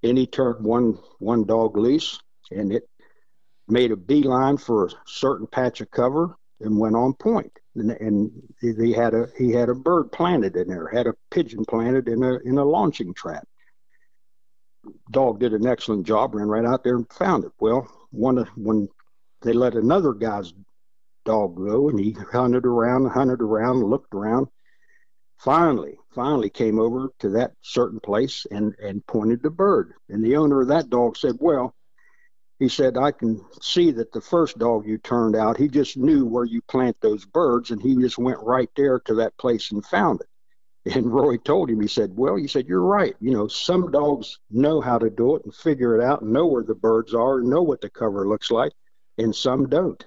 [0.04, 2.19] And he turned one one dog loose,
[2.52, 2.88] and it
[3.67, 7.58] made a beeline for a certain patch of cover and went on point.
[7.76, 11.63] And, and he had a he had a bird planted in there, had a pigeon
[11.63, 13.47] planted in a in a launching trap.
[15.12, 17.54] Dog did an excellent job, ran right out there and found it.
[17.58, 18.89] Well, one of when
[19.41, 20.54] they let another guy's
[21.24, 24.50] dog go, and he hunted around, hunted around, looked around.
[25.38, 29.93] Finally, finally came over to that certain place and and pointed the bird.
[30.10, 31.74] And the owner of that dog said, "Well,"
[32.60, 36.26] he said, "I can see that the first dog you turned out, he just knew
[36.26, 39.86] where you plant those birds, and he just went right there to that place and
[39.86, 40.28] found it."
[40.86, 43.15] And Roy told him, he said, Well, he said, You're right.
[43.22, 46.46] You know, some dogs know how to do it and figure it out and know
[46.46, 48.74] where the birds are and know what the cover looks like,
[49.17, 50.04] and some don't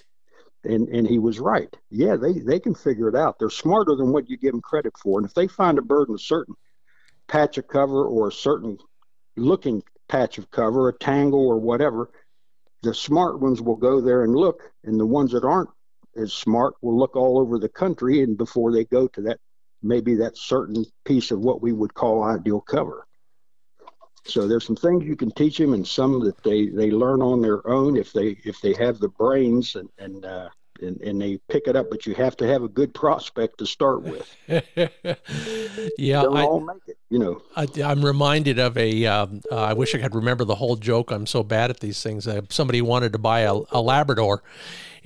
[0.66, 1.74] and and he was right.
[1.90, 3.38] Yeah, they they can figure it out.
[3.38, 5.18] They're smarter than what you give them credit for.
[5.18, 6.54] And if they find a bird in a certain
[7.28, 8.78] patch of cover or a certain
[9.36, 12.10] looking patch of cover, a tangle or whatever,
[12.82, 15.70] the smart ones will go there and look, and the ones that aren't
[16.16, 19.38] as smart will look all over the country and before they go to that
[19.82, 23.06] maybe that certain piece of what we would call ideal cover.
[24.24, 27.40] So there's some things you can teach them, and some that they, they learn on
[27.40, 30.48] their own if they if they have the brains and and, uh,
[30.82, 31.90] and and they pick it up.
[31.90, 34.36] But you have to have a good prospect to start with.
[34.48, 36.98] yeah, They'll I, all make it.
[37.08, 39.06] You know, I, am reminded of a.
[39.06, 41.12] Um, uh, I wish I could remember the whole joke.
[41.12, 42.26] I'm so bad at these things.
[42.26, 44.42] Uh, somebody wanted to buy a, a Labrador,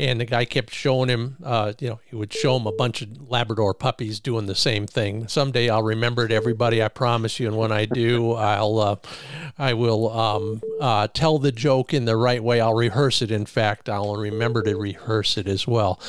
[0.01, 3.03] and the guy kept showing him, uh, you know, he would show him a bunch
[3.03, 5.29] of Labrador puppies doing the same thing.
[5.29, 6.83] Someday I'll remember it, everybody.
[6.83, 7.49] I promise you.
[7.49, 8.97] And when I do, I'll, uh,
[9.59, 12.63] I will um, uh, tell the joke in the right way.
[12.63, 13.31] I'll rehearse it.
[13.31, 16.01] In fact, I'll remember to rehearse it as well.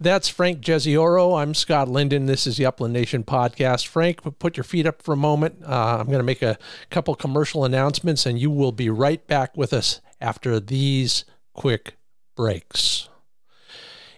[0.00, 1.40] That's Frank Jezioro.
[1.40, 2.26] I'm Scott Linden.
[2.26, 3.86] This is the Upland Nation podcast.
[3.86, 5.62] Frank, put your feet up for a moment.
[5.64, 6.58] Uh, I'm going to make a
[6.90, 11.94] couple commercial announcements, and you will be right back with us after these quick
[12.34, 13.08] breaks.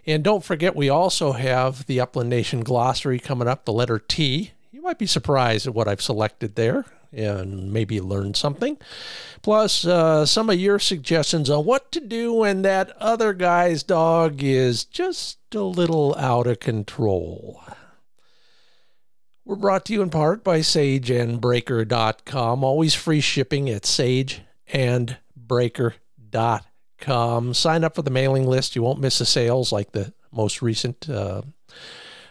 [0.08, 4.52] And don't forget, we also have the Upland Nation glossary coming up, the letter T.
[4.72, 8.78] You might be surprised at what I've selected there and maybe learn something.
[9.42, 14.42] Plus, uh, some of your suggestions on what to do when that other guy's dog
[14.42, 17.62] is just a little out of control.
[19.44, 22.64] We're brought to you in part by sageandbreaker.com.
[22.64, 26.62] Always free shipping at sageandbreaker.com
[26.98, 27.54] com.
[27.54, 28.76] Sign up for the mailing list.
[28.76, 31.42] You won't miss the sales like the most recent uh,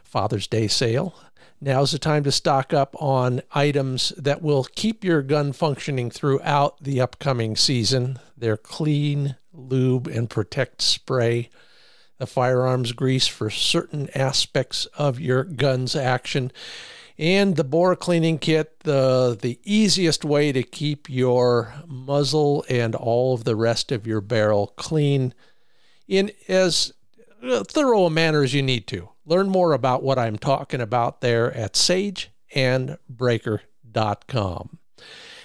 [0.04, 1.16] Father's Day sale.
[1.60, 6.84] Now's the time to stock up on items that will keep your gun functioning throughout
[6.84, 8.20] the upcoming season.
[8.38, 11.50] They're clean, lube, and protect spray,
[12.20, 16.52] the firearms grease for certain aspects of your gun's action
[17.20, 23.34] and the bore cleaning kit, the, the easiest way to keep your muzzle and all
[23.34, 25.34] of the rest of your barrel clean
[26.08, 26.94] in as
[27.44, 29.10] uh, thorough a manner as you need to.
[29.26, 34.70] Learn more about what I'm talking about there at sageandbreaker.com.
[34.70, 34.78] And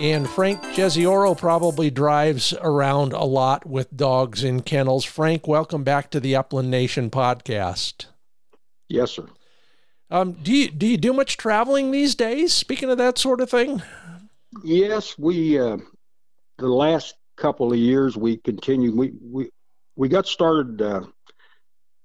[0.00, 5.04] And Frank Jezioro probably drives around a lot with dogs in kennels.
[5.04, 8.06] Frank, welcome back to the Upland Nation podcast.
[8.88, 9.28] Yes, sir.
[10.10, 12.52] Um, do you do you do much traveling these days?
[12.52, 13.82] Speaking of that sort of thing.
[14.64, 15.78] Yes, we uh,
[16.58, 18.96] the last couple of years we continued.
[18.96, 19.50] We we
[19.94, 21.02] we got started uh,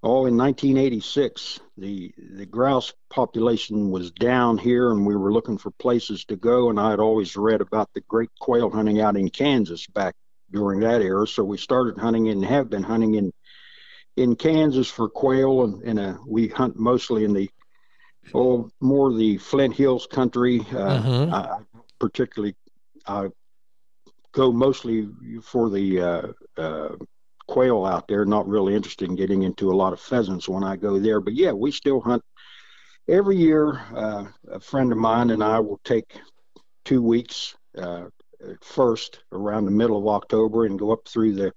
[0.02, 5.72] Oh, in 1986, the the grouse population was down here, and we were looking for
[5.72, 6.70] places to go.
[6.70, 10.16] And I had always read about the great quail hunting out in Kansas back
[10.52, 11.28] during that era.
[11.28, 13.34] So we started hunting and have been hunting in
[14.16, 17.50] in Kansas for quail, and, and uh, we hunt mostly in the
[18.34, 20.62] oh more the Flint Hills country.
[20.62, 21.34] Uh, mm-hmm.
[21.34, 21.60] I,
[22.00, 22.56] particularly,
[23.06, 23.28] I
[24.32, 25.10] go mostly
[25.44, 26.96] for the uh, uh
[27.50, 28.26] quail out there.
[28.26, 31.20] Not really interested in getting into a lot of pheasants when I go there.
[31.20, 32.24] But yeah, we still hunt
[33.08, 33.82] every year.
[33.94, 36.20] Uh, a friend of mine and I will take
[36.86, 38.06] two weeks uh,
[38.62, 41.52] first around the middle of October and go up through the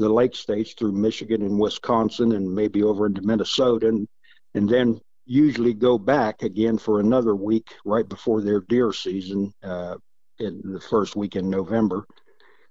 [0.00, 4.08] the lake states through Michigan and Wisconsin and maybe over into Minnesota and
[4.54, 9.94] and then usually go back again for another week right before their deer season uh,
[10.40, 12.06] in the first week in November.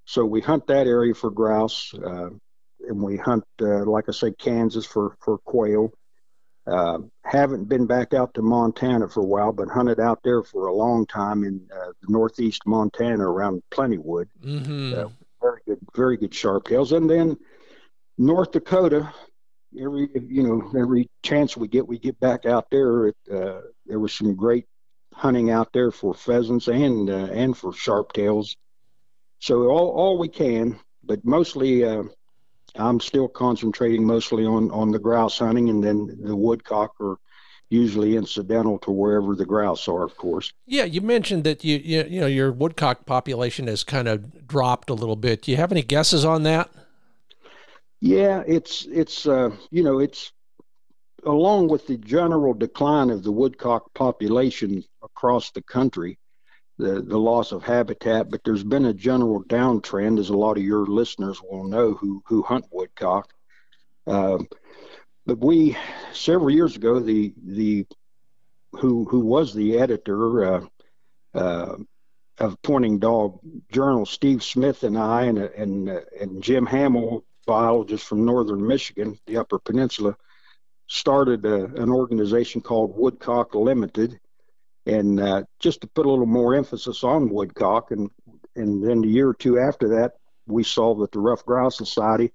[0.06, 1.94] So we hunt that area for grouse.
[1.94, 2.30] Uh,
[2.88, 5.94] and we hunt, uh, like I say, Kansas for for quail.
[6.66, 10.68] Uh, haven't been back out to Montana for a while, but hunted out there for
[10.68, 14.28] a long time in uh, northeast Montana around Plentywood.
[14.42, 14.94] Mm-hmm.
[14.94, 15.10] Uh,
[15.42, 16.94] very good, very good sharp tails.
[16.94, 17.38] And then
[18.18, 19.14] North Dakota,
[19.80, 23.08] every you know every chance we get, we get back out there.
[23.08, 24.66] It, uh, there was some great
[25.14, 28.56] hunting out there for pheasants and uh, and for sharp tails.
[29.40, 32.04] So all all we can, but mostly uh,
[32.76, 37.18] I'm still concentrating mostly on on the grouse hunting, and then the woodcock are
[37.70, 40.54] usually incidental to wherever the grouse are, of course.
[40.66, 44.90] Yeah, you mentioned that you you, you know your woodcock population has kind of dropped
[44.90, 45.44] a little bit.
[45.44, 46.70] Do you have any guesses on that?
[48.00, 50.32] Yeah, it's it's uh, you know it's
[51.26, 56.18] along with the general decline of the woodcock population across the country
[56.78, 60.64] the, the loss of habitat, but there's been a general downtrend, as a lot of
[60.64, 63.32] your listeners will know who, who hunt woodcock.
[64.08, 64.48] Um,
[65.26, 65.78] but we,
[66.12, 67.86] several years ago, the, the
[68.74, 70.66] who, who was the editor uh,
[71.34, 71.76] uh,
[72.40, 73.40] of Pointing Dog
[73.72, 79.20] Journal, Steve Smith and I, and, and, uh, and Jim Hamill, biologist from northern Michigan,
[79.28, 80.16] the Upper Peninsula,
[80.88, 84.20] started a, an organization called Woodcock Limited
[84.86, 87.92] and uh, just to put a little more emphasis on woodcock.
[87.92, 88.10] And
[88.56, 90.14] and then the year or two after that,
[90.48, 92.32] we saw that the Ruffed Grouse Society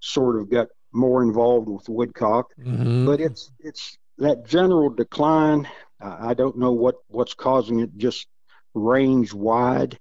[0.00, 2.46] sort of got more involved with woodcock.
[2.58, 3.06] Mm-hmm.
[3.06, 5.68] But it's it's that general decline.
[6.00, 8.26] Uh, I don't know what what's causing it, just
[8.74, 9.98] range wide.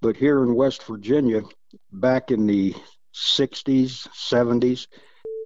[0.00, 1.42] But here in West Virginia,
[1.90, 2.74] back in the
[3.14, 4.86] 60s, 70s,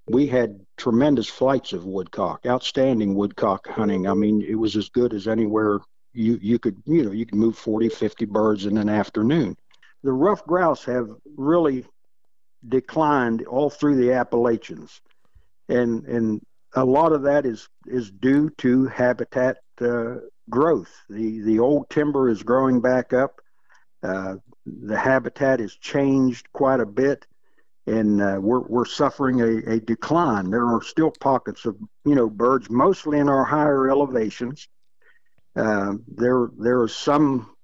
[0.07, 4.07] we had tremendous flights of woodcock, outstanding woodcock hunting.
[4.07, 5.79] I mean, it was as good as anywhere
[6.13, 9.57] you you could you know you can move 40 50 birds in an afternoon.
[10.03, 11.85] The ruffed grouse have really
[12.67, 15.01] declined all through the appalachians.
[15.69, 16.41] And and
[16.73, 20.15] a lot of that is is due to habitat uh,
[20.49, 20.91] growth.
[21.09, 23.41] The the old timber is growing back up.
[24.01, 27.25] Uh, the habitat has changed quite a bit.
[27.85, 30.49] And uh, we're, we're suffering a, a decline.
[30.49, 34.69] There are still pockets of you know birds mostly in our higher elevations
[35.55, 37.55] uh, there there is some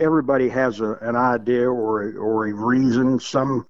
[0.00, 3.18] everybody has a, an idea or a, or a reason.
[3.20, 3.66] Some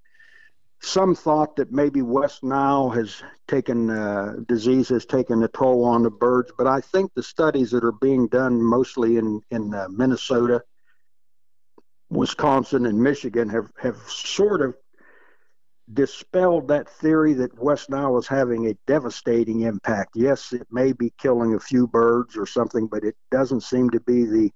[0.81, 6.03] some thought that maybe West Nile has taken uh, disease has taken a toll on
[6.03, 9.89] the birds, but I think the studies that are being done mostly in in uh,
[9.89, 10.63] Minnesota,
[12.11, 14.75] Wisconsin, and Michigan have have sort of
[15.93, 20.17] dispelled that theory that West Nile is having a devastating impact.
[20.17, 24.01] Yes, it may be killing a few birds or something, but it doesn't seem to
[24.01, 24.51] be the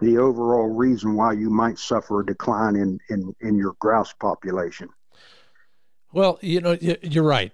[0.00, 4.88] the overall reason why you might suffer a decline in, in, in your grouse population.
[6.12, 7.52] Well, you know, you're right.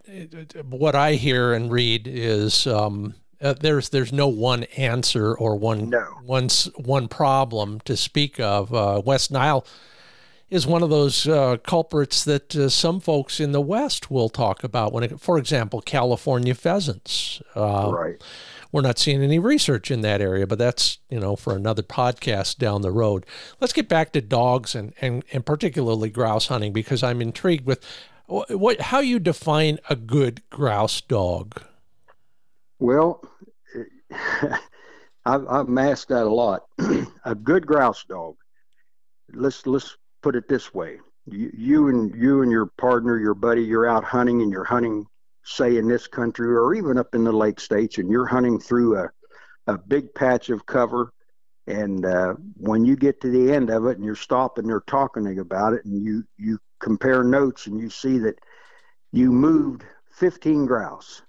[0.69, 5.91] What I hear and read is um, uh, there's there's no one answer or one
[5.91, 6.05] no.
[6.25, 8.73] one one problem to speak of.
[8.73, 9.67] Uh, West Nile
[10.51, 14.62] is one of those uh, culprits that uh, some folks in the West will talk
[14.62, 14.92] about.
[14.92, 17.42] When, it, for example, California pheasants.
[17.57, 18.22] Uh, right.
[18.70, 22.59] We're not seeing any research in that area, but that's you know for another podcast
[22.59, 23.24] down the road.
[23.61, 27.84] Let's get back to dogs and and, and particularly grouse hunting because I'm intrigued with
[28.26, 31.62] what how you define a good grouse dog.
[32.80, 33.22] Well,
[35.24, 36.64] I've, I've masked that a lot.
[37.24, 38.34] a good grouse dog.
[39.32, 43.62] Let's let's put it this way: you, you and you and your partner, your buddy,
[43.62, 45.07] you're out hunting, and you're hunting,
[45.45, 48.99] say, in this country or even up in the lake states, and you're hunting through
[48.99, 49.11] a
[49.66, 51.12] a big patch of cover.
[51.66, 55.39] And uh, when you get to the end of it, and you're stopping there talking
[55.39, 58.39] about it, and you you compare notes, and you see that
[59.12, 61.22] you moved 15 grouse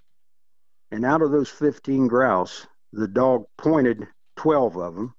[0.90, 5.14] and out of those 15 grouse, the dog pointed 12 of them.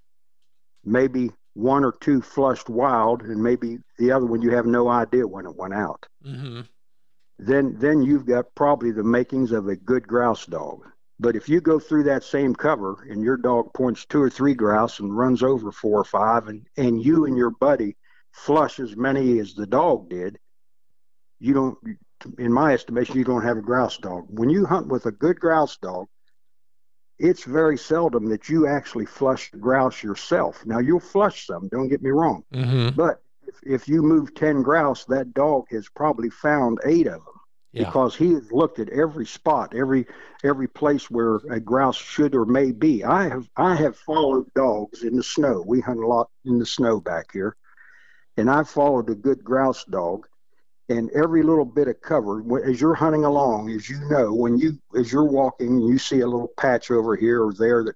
[0.83, 5.27] Maybe one or two flushed wild, and maybe the other one you have no idea
[5.27, 6.05] when it went out.
[6.23, 6.61] Mm-hmm.
[7.39, 10.85] Then, then you've got probably the makings of a good grouse dog.
[11.19, 14.53] But if you go through that same cover and your dog points two or three
[14.53, 17.97] grouse and runs over four or five, and, and you and your buddy
[18.31, 20.37] flush as many as the dog did,
[21.39, 21.77] you don't
[22.37, 24.25] in my estimation, you don't have a grouse dog.
[24.29, 26.07] When you hunt with a good grouse dog,
[27.19, 30.65] it's very seldom that you actually flush the grouse yourself.
[30.65, 32.95] Now you'll flush some, don't get me wrong, mm-hmm.
[32.95, 37.39] but if, if, you move ten grouse, that dog has probably found eight of them
[37.71, 37.85] yeah.
[37.85, 40.05] because he has looked at every spot, every
[40.43, 43.03] every place where a grouse should or may be.
[43.03, 45.63] I have I have followed dogs in the snow.
[45.65, 47.55] We hunt a lot in the snow back here,
[48.35, 50.27] and I followed a good grouse dog
[50.89, 54.79] and every little bit of cover as you're hunting along as you know when you
[54.97, 57.95] as you're walking you see a little patch over here or there that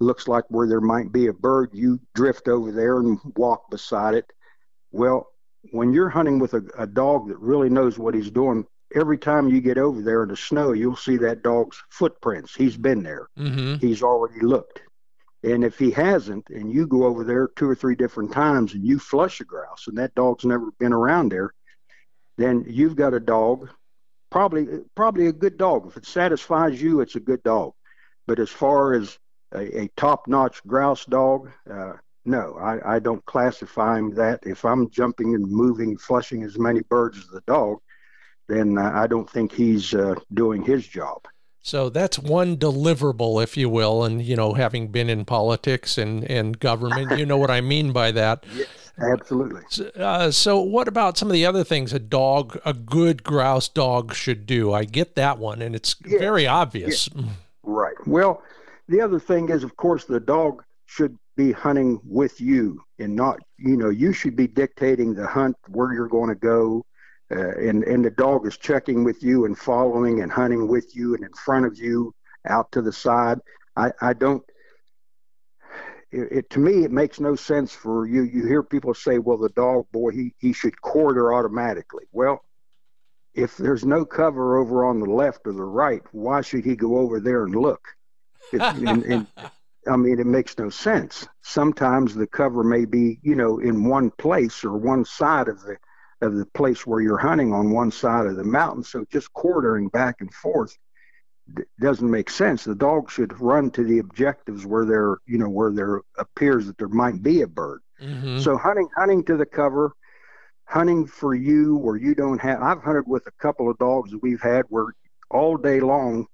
[0.00, 4.14] looks like where there might be a bird you drift over there and walk beside
[4.14, 4.26] it.
[4.92, 5.28] Well
[5.72, 8.64] when you're hunting with a, a dog that really knows what he's doing
[8.94, 12.54] every time you get over there in the snow you'll see that dog's footprints.
[12.54, 13.26] He's been there.
[13.36, 13.84] Mm-hmm.
[13.84, 14.80] he's already looked.
[15.42, 18.86] And if he hasn't and you go over there two or three different times and
[18.86, 21.52] you flush a grouse and that dog's never been around there
[22.38, 23.68] then you've got a dog,
[24.30, 25.86] probably probably a good dog.
[25.88, 27.72] If it satisfies you, it's a good dog.
[28.26, 29.18] But as far as
[29.52, 34.40] a, a top-notch grouse dog, uh, no, I, I don't classify him that.
[34.44, 37.78] If I'm jumping and moving, flushing as many birds as the dog,
[38.48, 41.26] then uh, I don't think he's uh, doing his job.
[41.68, 44.02] So that's one deliverable, if you will.
[44.02, 47.92] And, you know, having been in politics and, and government, you know what I mean
[47.92, 48.44] by that.
[48.56, 49.12] Yes.
[49.12, 49.62] Absolutely.
[49.94, 54.12] Uh, so, what about some of the other things a dog, a good grouse dog,
[54.12, 54.72] should do?
[54.72, 56.18] I get that one, and it's yes.
[56.18, 57.08] very obvious.
[57.14, 57.26] Yes.
[57.62, 57.94] Right.
[58.08, 58.42] Well,
[58.88, 63.38] the other thing is, of course, the dog should be hunting with you, and not,
[63.56, 66.84] you know, you should be dictating the hunt, where you're going to go,
[67.30, 71.14] uh, and and the dog is checking with you and following and hunting with you
[71.14, 72.14] and in front of you,
[72.48, 73.38] out to the side.
[73.76, 74.42] I I don't
[76.10, 78.22] it, it, to me it makes no sense for you.
[78.22, 82.04] You hear people say well the dog boy he, he should quarter automatically.
[82.12, 82.42] Well
[83.34, 86.98] if there's no cover over on the left or the right why should he go
[86.98, 87.82] over there and look?
[88.52, 89.26] And, and,
[89.86, 91.28] i mean it makes no sense.
[91.42, 95.76] Sometimes the cover may be you know in one place or one side of the
[96.20, 99.88] of the place where you're hunting on one side of the mountain so just quartering
[99.88, 100.76] back and forth
[101.80, 102.64] doesn't make sense.
[102.64, 106.78] The dog should run to the objectives where there, you know, where there appears that
[106.78, 107.80] there might be a bird.
[108.00, 108.38] Mm-hmm.
[108.40, 109.92] So hunting, hunting to the cover,
[110.64, 112.62] hunting for you where you don't have.
[112.62, 114.94] I've hunted with a couple of dogs that we've had where
[115.30, 116.26] all day long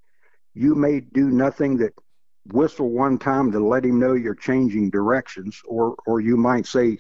[0.54, 1.94] you may do nothing that
[2.52, 6.98] whistle one time to let him know you're changing directions, or or you might say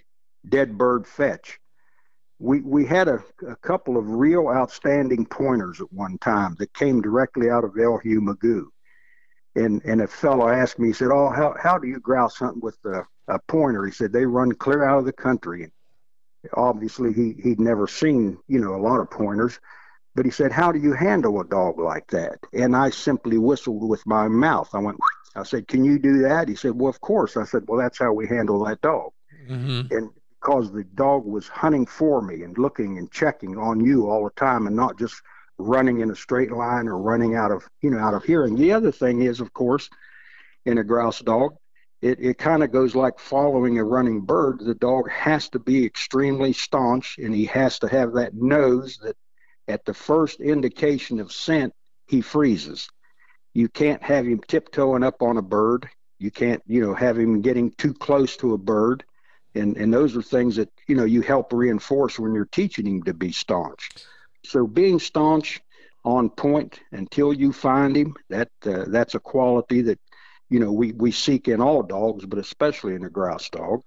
[0.48, 1.58] dead bird fetch
[2.44, 7.00] we we had a, a couple of real outstanding pointers at one time that came
[7.00, 8.66] directly out of El Magoo.
[9.56, 12.62] And and a fellow asked me, he said, "Oh, how how do you grouse hunt
[12.62, 15.62] with a, a pointer?" He said they run clear out of the country.
[15.62, 15.72] And
[16.52, 19.58] obviously, he he'd never seen you know a lot of pointers,
[20.14, 23.88] but he said, "How do you handle a dog like that?" And I simply whistled
[23.88, 24.68] with my mouth.
[24.74, 24.98] I went.
[25.34, 27.98] I said, "Can you do that?" He said, "Well, of course." I said, "Well, that's
[27.98, 29.12] how we handle that dog."
[29.48, 29.96] Mm-hmm.
[29.96, 30.10] And
[30.44, 34.30] because the dog was hunting for me and looking and checking on you all the
[34.30, 35.22] time and not just
[35.58, 38.72] running in a straight line or running out of you know out of hearing the
[38.72, 39.88] other thing is of course
[40.66, 41.54] in a grouse dog
[42.02, 45.86] it, it kind of goes like following a running bird the dog has to be
[45.86, 49.16] extremely staunch and he has to have that nose that
[49.68, 51.72] at the first indication of scent,
[52.06, 52.88] he freezes.
[53.54, 55.88] You can't have him tiptoeing up on a bird.
[56.18, 59.04] You can't, you know, have him getting too close to a bird.
[59.54, 63.02] And, and those are things that, you know, you help reinforce when you're teaching him
[63.04, 63.90] to be staunch.
[64.44, 65.60] So being staunch
[66.04, 70.00] on point until you find him, that uh, that's a quality that,
[70.50, 73.82] you know, we, we seek in all dogs, but especially in a grouse dog.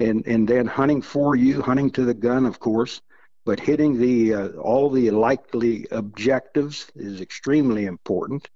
[0.00, 3.00] And, and then hunting for you, hunting to the gun, of course,
[3.44, 8.48] but hitting the uh, all the likely objectives is extremely important.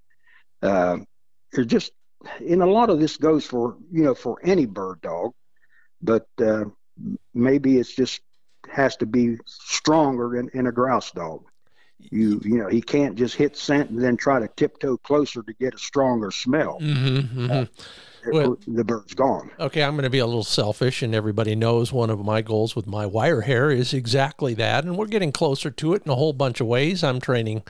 [0.62, 0.98] Uh,
[1.66, 1.92] just,
[2.38, 5.32] and a lot of this goes for you know for any bird dog,
[6.02, 6.64] but uh,
[7.34, 8.20] maybe it's just
[8.70, 11.44] has to be stronger in, in a grouse dog.
[11.98, 15.52] You you know he can't just hit scent and then try to tiptoe closer to
[15.54, 16.78] get a stronger smell.
[16.80, 17.64] Mm-hmm, mm-hmm
[18.32, 19.50] well, the bird's gone.
[19.58, 22.74] Okay, I'm going to be a little selfish, and everybody knows one of my goals
[22.74, 26.14] with my wire hair is exactly that, and we're getting closer to it in a
[26.14, 27.04] whole bunch of ways.
[27.04, 27.62] I'm training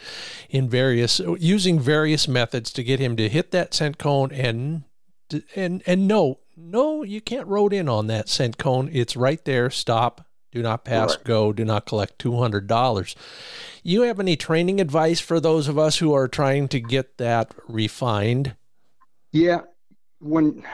[0.50, 4.84] in various, using various methods to get him to hit that scent cone and
[5.54, 8.88] and and no, no, you can't road in on that scent cone.
[8.92, 9.70] It's right there.
[9.70, 10.24] Stop.
[10.50, 11.24] Do not pass right.
[11.24, 11.52] go.
[11.52, 13.14] Do not collect two hundred dollars.
[13.82, 17.54] You have any training advice for those of us who are trying to get that
[17.68, 18.56] refined?
[19.30, 19.60] Yeah,
[20.20, 20.64] when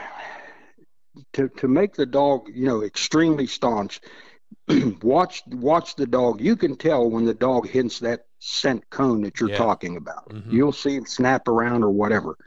[1.33, 3.99] to to make the dog you know extremely staunch
[5.01, 9.39] watch watch the dog you can tell when the dog hits that scent cone that
[9.39, 9.57] you're yeah.
[9.57, 10.51] talking about mm-hmm.
[10.51, 12.37] you'll see it snap around or whatever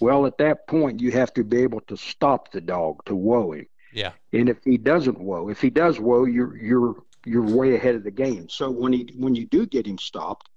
[0.00, 3.52] well at that point you have to be able to stop the dog to whoa
[3.52, 6.94] him yeah and if he doesn't whoa if he does whoa you're you're
[7.24, 10.48] you're way ahead of the game so when he when you do get him stopped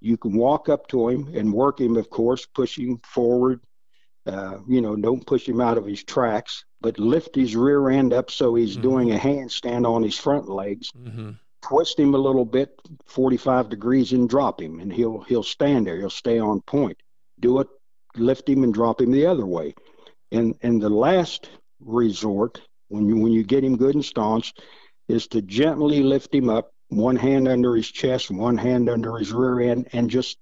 [0.00, 3.60] you can walk up to him and work him of course push him forward
[4.28, 8.12] uh, you know, don't push him out of his tracks, but lift his rear end
[8.12, 8.82] up so he's mm-hmm.
[8.82, 10.90] doing a handstand on his front legs.
[10.92, 11.30] Mm-hmm.
[11.62, 15.96] Twist him a little bit, 45 degrees, and drop him, and he'll he'll stand there.
[15.96, 16.98] He'll stay on point.
[17.40, 17.68] Do it,
[18.16, 19.74] lift him and drop him the other way.
[20.32, 21.50] And and the last
[21.80, 24.54] resort, when you when you get him good and staunch,
[25.08, 29.32] is to gently lift him up, one hand under his chest, one hand under his
[29.32, 30.38] rear end, and just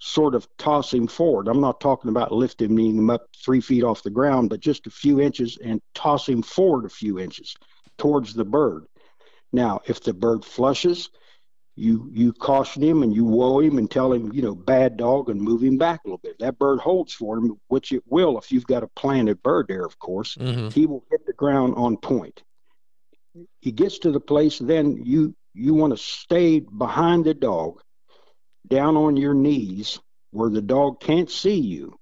[0.00, 1.48] sort of toss him forward.
[1.48, 4.90] I'm not talking about lifting him up three feet off the ground, but just a
[4.90, 7.54] few inches and toss him forward a few inches
[7.96, 8.86] towards the bird.
[9.52, 11.10] Now, if the bird flushes,
[11.78, 15.30] you you caution him and you whoa him and tell him, you know, bad dog
[15.30, 16.38] and move him back a little bit.
[16.40, 19.84] That bird holds for him, which it will if you've got a planted bird there,
[19.84, 20.36] of course.
[20.36, 20.68] Mm-hmm.
[20.68, 22.42] He will hit the ground on point.
[23.60, 27.80] He gets to the place, then you you want to stay behind the dog
[28.66, 29.98] down on your knees
[30.30, 31.97] where the dog can't see you,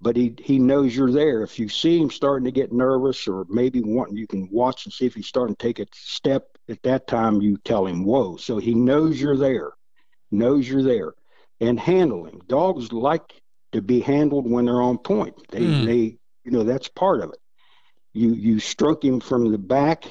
[0.00, 1.42] but he, he knows you're there.
[1.42, 4.92] If you see him starting to get nervous or maybe wanting, you can watch and
[4.92, 6.48] see if he's starting to take a step.
[6.68, 8.36] At that time, you tell him, whoa.
[8.36, 9.70] So he knows you're there,
[10.30, 11.14] knows you're there.
[11.60, 12.42] And handling.
[12.48, 13.40] Dogs like
[13.72, 15.36] to be handled when they're on point.
[15.50, 15.86] They, mm.
[15.86, 17.38] they, you know, that's part of it.
[18.12, 20.04] You, you stroke him from the back,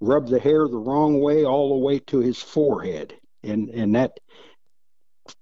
[0.00, 3.14] rub the hair the wrong way all the way to his forehead.
[3.42, 4.20] And, and that,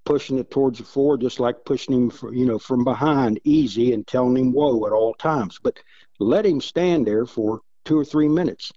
[0.05, 3.93] pushing it towards the floor, just like pushing him, for, you know, from behind, easy,
[3.93, 5.59] and telling him whoa at all times.
[5.63, 5.79] But
[6.19, 8.73] let him stand there for two or three minutes,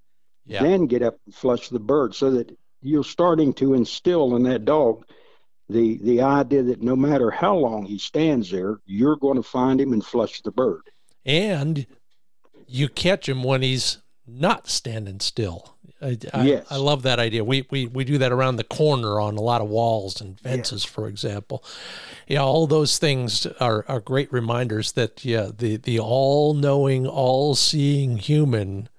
[0.45, 0.61] yeah.
[0.61, 4.65] then get up and flush the bird, so that you're starting to instill in that
[4.65, 5.05] dog
[5.69, 9.79] the the idea that no matter how long he stands there, you're going to find
[9.79, 10.81] him and flush the bird.
[11.25, 11.85] And
[12.67, 14.01] you catch him when he's
[14.39, 15.75] not standing still.
[16.01, 16.65] I, yes.
[16.71, 17.43] I, love that idea.
[17.43, 20.83] We, we we do that around the corner on a lot of walls and fences,
[20.83, 21.63] for example.
[22.27, 27.53] Yeah, all those things are, are great reminders that yeah, the the all knowing, all
[27.53, 28.89] seeing human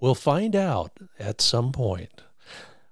[0.00, 2.22] will find out at some point.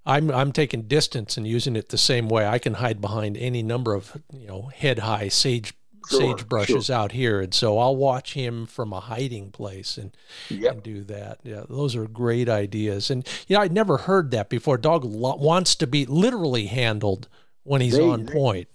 [0.07, 2.47] I'm I'm taking distance and using it the same way.
[2.47, 5.75] I can hide behind any number of you know head high sage
[6.09, 6.95] sure, sagebrush sure.
[6.95, 10.17] out here, and so I'll watch him from a hiding place and
[10.49, 10.75] yep.
[10.75, 11.41] and do that.
[11.43, 13.11] Yeah, those are great ideas.
[13.11, 14.79] And you know, I'd never heard that before.
[14.79, 17.29] Dog lo- wants to be literally handled
[17.63, 18.69] when he's they, on they, point.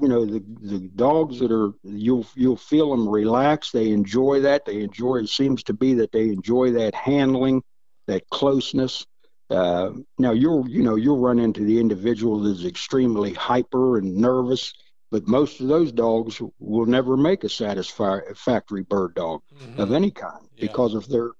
[0.00, 3.72] You know, the the dogs that are you'll you'll feel them relax.
[3.72, 4.64] They enjoy that.
[4.64, 5.16] They enjoy.
[5.16, 7.62] It seems to be that they enjoy that handling,
[8.06, 9.06] that closeness.
[9.50, 14.72] Uh, now you'll you know you'll run into the individual that's extremely hyper and nervous
[15.10, 19.80] but most of those dogs will never make a satisfactory bird dog mm-hmm.
[19.80, 20.66] of any kind yeah.
[20.66, 21.32] because if they're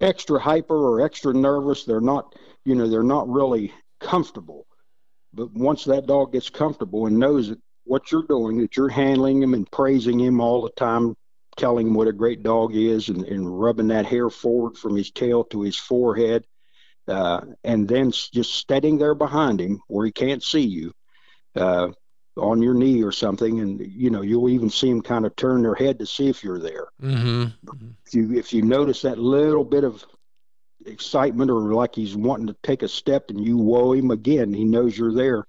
[0.00, 2.34] extra hyper or extra nervous, they're not,
[2.64, 4.66] you know, they're not really comfortable.
[5.32, 7.54] But once that dog gets comfortable and knows
[7.84, 11.16] what you're doing, that you're handling him and praising him all the time,
[11.56, 14.96] telling him what a great dog he is, and, and rubbing that hair forward from
[14.96, 16.44] his tail to his forehead,
[17.08, 20.92] uh, and then just standing there behind him where he can't see you,
[21.56, 21.88] uh,
[22.38, 25.62] on your knee or something, and you know you'll even see them kind of turn
[25.62, 26.88] their head to see if you're there.
[27.02, 27.46] Mm-hmm.
[28.06, 30.04] If you if you notice that little bit of
[30.86, 34.64] excitement or like he's wanting to take a step and you whoa him again, he
[34.64, 35.46] knows you're there.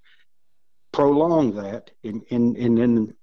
[0.92, 3.16] Prolong that, and and and then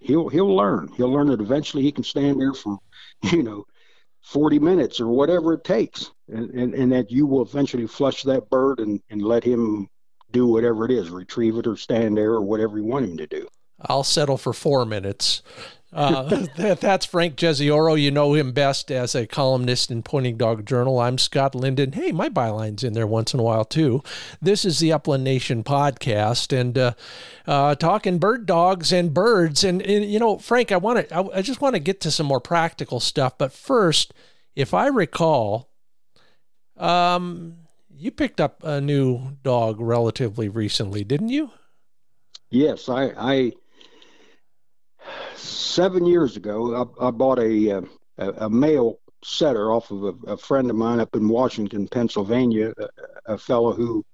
[0.00, 0.88] he'll he'll learn.
[0.96, 2.78] He'll learn that eventually he can stand there for
[3.22, 3.66] you know
[4.22, 8.48] 40 minutes or whatever it takes, and and, and that you will eventually flush that
[8.48, 9.88] bird and and let him
[10.34, 13.26] do whatever it is, retrieve it or stand there or whatever you want him to
[13.26, 13.48] do.
[13.80, 15.42] I'll settle for four minutes.
[15.92, 18.00] Uh, that, that's Frank Jezioro.
[18.00, 20.98] You know him best as a columnist in Pointing Dog Journal.
[20.98, 21.92] I'm Scott Linden.
[21.92, 24.02] Hey, my byline's in there once in a while too.
[24.42, 26.92] This is the Upland Nation podcast and uh,
[27.46, 29.62] uh, talking bird dogs and birds.
[29.62, 31.14] And, and you know, Frank, I want to.
[31.14, 33.38] I, I just want to get to some more practical stuff.
[33.38, 34.12] But first,
[34.56, 35.70] if I recall,
[36.76, 37.63] um,
[37.96, 41.50] you picked up a new dog relatively recently, didn't you?
[42.50, 43.52] Yes, I, I
[45.34, 47.82] seven years ago I, I bought a, uh,
[48.18, 52.72] a, a male setter off of a, a, friend of mine up in Washington, Pennsylvania,
[52.78, 54.04] a, a fellow who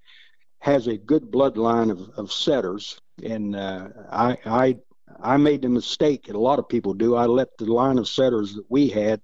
[0.60, 4.76] has a good bloodline of, of setters, and uh, I, I
[5.22, 7.14] I made the mistake, and a lot of people do.
[7.14, 9.20] I let the line of setters that we had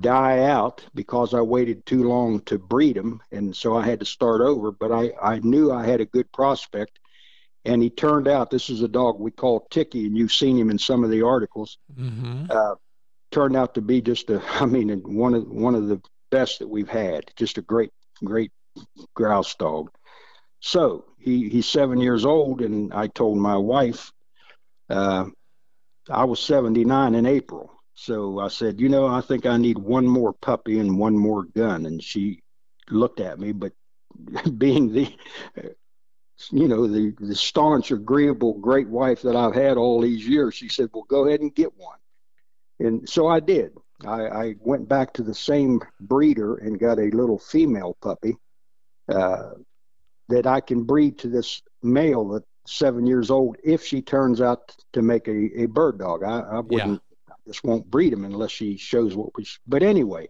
[0.00, 4.06] die out because I waited too long to breed them, and so I had to
[4.06, 4.72] start over.
[4.72, 6.98] But I, I knew I had a good prospect,
[7.64, 10.70] and he turned out this is a dog we call Ticky, and you've seen him
[10.70, 11.78] in some of the articles.
[11.98, 12.46] Mm-hmm.
[12.50, 12.74] Uh,
[13.30, 16.68] turned out to be just a, I mean, one of one of the best that
[16.68, 17.30] we've had.
[17.36, 17.92] Just a great,
[18.24, 18.52] great
[19.14, 19.90] grouse dog.
[20.60, 24.12] So he he's seven years old, and I told my wife,
[24.90, 25.26] uh,
[26.10, 30.06] I was 79 in April so I said, you know, I think I need one
[30.06, 31.84] more puppy and one more gun.
[31.84, 32.44] And she
[32.90, 33.72] looked at me, but
[34.56, 35.12] being the,
[36.52, 40.68] you know, the, the staunch, agreeable, great wife that I've had all these years, she
[40.68, 41.98] said, well, go ahead and get one.
[42.78, 43.72] And so I did.
[44.06, 48.36] I, I went back to the same breeder and got a little female puppy
[49.08, 49.54] uh,
[50.28, 54.76] that I can breed to this male that's seven years old if she turns out
[54.92, 56.22] to make a, a bird dog.
[56.22, 57.02] I, I wouldn't
[57.48, 59.46] just won't breed them unless she shows what we.
[59.66, 60.28] But anyway,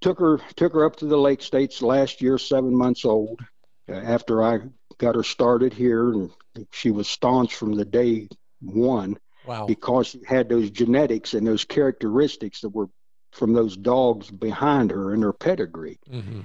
[0.00, 3.40] took her took her up to the Lake States last year, seven months old.
[3.88, 4.60] Uh, after I
[4.98, 6.30] got her started here, and
[6.70, 8.28] she was staunch from the day
[8.60, 9.18] one.
[9.44, 9.66] Wow.
[9.66, 12.88] Because she had those genetics and those characteristics that were
[13.32, 15.98] from those dogs behind her in her pedigree.
[16.08, 16.40] Mm-hmm.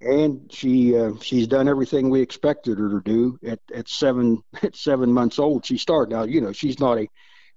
[0.00, 4.76] And she uh, she's done everything we expected her to do at, at seven at
[4.76, 5.66] seven months old.
[5.66, 6.22] She started now.
[6.22, 7.08] You know she's not a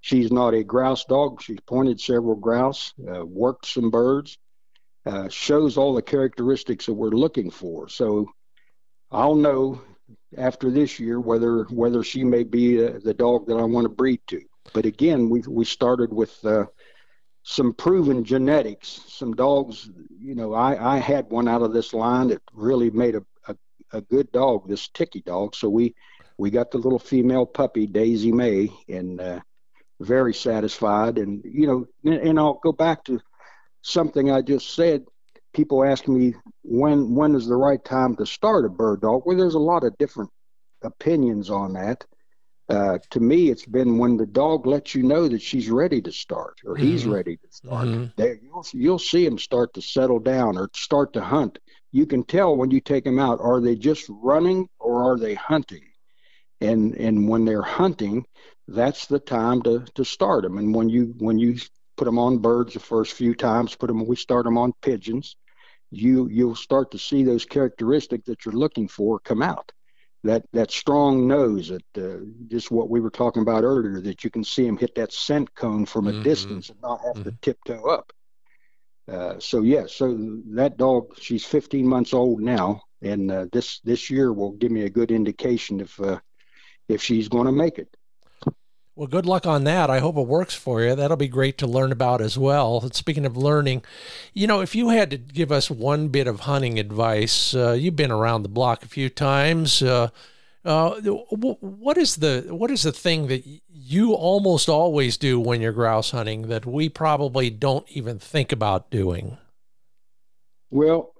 [0.02, 1.40] She's not a grouse dog.
[1.40, 4.36] She's pointed several grouse, uh, worked some birds,
[5.06, 7.88] uh, shows all the characteristics that we're looking for.
[7.88, 8.28] So
[9.12, 9.80] I'll know
[10.36, 13.88] after this year whether whether she may be uh, the dog that I want to
[13.88, 14.42] breed to.
[14.74, 16.66] But again, we we started with uh,
[17.44, 19.02] some proven genetics.
[19.06, 19.88] Some dogs,
[20.18, 23.56] you know, I I had one out of this line that really made a a,
[23.92, 25.54] a good dog, this Ticky dog.
[25.54, 25.94] So we
[26.38, 29.40] we got the little female puppy Daisy May, and uh,
[30.02, 31.18] very satisfied.
[31.18, 33.20] And you know, and, I'll go back to
[33.82, 35.04] something I just said.
[35.54, 39.22] People ask me when when is the right time to start a bird dog.
[39.24, 40.30] Well, there's a lot of different
[40.82, 42.04] opinions on that.
[42.68, 46.12] Uh, to me, it's been when the dog lets you know that she's ready to
[46.12, 46.84] start or mm-hmm.
[46.84, 47.86] he's ready to start.
[47.86, 48.04] Mm-hmm.
[48.16, 51.58] There, you'll, you'll see him start to settle down or start to hunt.
[51.90, 55.34] You can tell when you take them out, are they just running or are they
[55.34, 55.82] hunting?
[56.62, 58.24] And and when they're hunting,
[58.68, 60.58] that's the time to to start them.
[60.58, 61.58] And when you when you
[61.96, 65.36] put them on birds the first few times, put them we start them on pigeons,
[65.90, 69.72] you you'll start to see those characteristics that you're looking for come out.
[70.24, 74.30] That that strong nose, that uh, just what we were talking about earlier, that you
[74.30, 76.22] can see them hit that scent cone from a mm-hmm.
[76.22, 77.30] distance and not have mm-hmm.
[77.30, 78.12] to tiptoe up.
[79.10, 80.16] Uh, so yeah, so
[80.54, 84.82] that dog, she's 15 months old now, and uh, this this year will give me
[84.82, 86.20] a good indication if uh,
[86.88, 87.94] if she's going to make it.
[88.94, 89.88] Well, good luck on that.
[89.88, 90.94] I hope it works for you.
[90.94, 92.90] That'll be great to learn about as well.
[92.90, 93.84] speaking of learning,
[94.34, 97.96] you know, if you had to give us one bit of hunting advice, uh, you've
[97.96, 99.82] been around the block a few times.
[99.82, 100.10] Uh,
[100.64, 105.72] uh, what is the what is the thing that you almost always do when you're
[105.72, 109.38] grouse hunting that we probably don't even think about doing?
[110.70, 111.14] Well,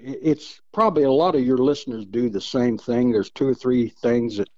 [0.00, 3.12] it's probably a lot of your listeners do the same thing.
[3.12, 4.48] There's two or three things that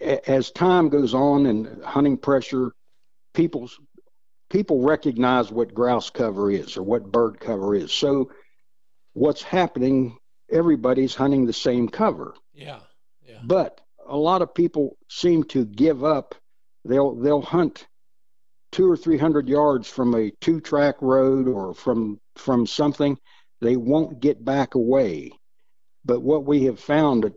[0.00, 2.72] as time goes on and hunting pressure,
[3.34, 3.78] people's
[4.50, 7.92] people recognize what grouse cover is or what bird cover is.
[7.92, 8.30] So
[9.12, 10.16] what's happening,
[10.50, 12.34] everybody's hunting the same cover.
[12.54, 12.80] Yeah.
[13.26, 13.40] Yeah.
[13.44, 16.34] But a lot of people seem to give up.
[16.84, 17.86] They'll they'll hunt
[18.72, 23.18] two or three hundred yards from a two track road or from from something.
[23.60, 25.32] They won't get back away.
[26.08, 27.30] But what we have found,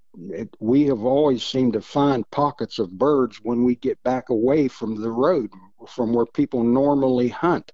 [0.62, 4.96] we have always seemed to find pockets of birds when we get back away from
[4.96, 5.50] the road,
[5.90, 7.74] from where people normally hunt.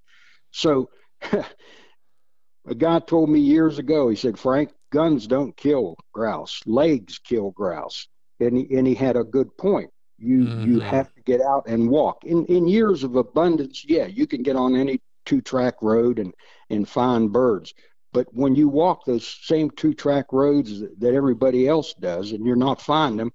[0.50, 0.90] So,
[1.32, 7.52] a guy told me years ago, he said, Frank, guns don't kill grouse, legs kill
[7.52, 8.08] grouse.
[8.40, 9.92] And he, and he had a good point.
[10.18, 10.68] You mm-hmm.
[10.68, 12.24] you have to get out and walk.
[12.24, 16.34] In in years of abundance, yeah, you can get on any two track road and
[16.72, 17.76] and find birds.
[18.14, 22.56] But when you walk those same two track roads that everybody else does and you're
[22.56, 23.32] not finding them,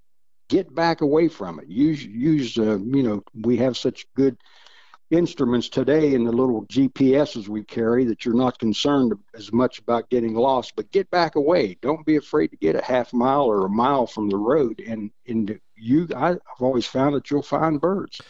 [0.49, 1.69] get back away from it.
[1.69, 4.37] Use, use uh, you know, we have such good
[5.13, 10.09] instruments today in the little GPSs we carry that you're not concerned as much about
[10.11, 11.77] getting lost, but get back away.
[11.83, 14.81] Don't be afraid to get a half mile or a mile from the road.
[14.81, 18.21] And, and you, I've always found that you'll find birds.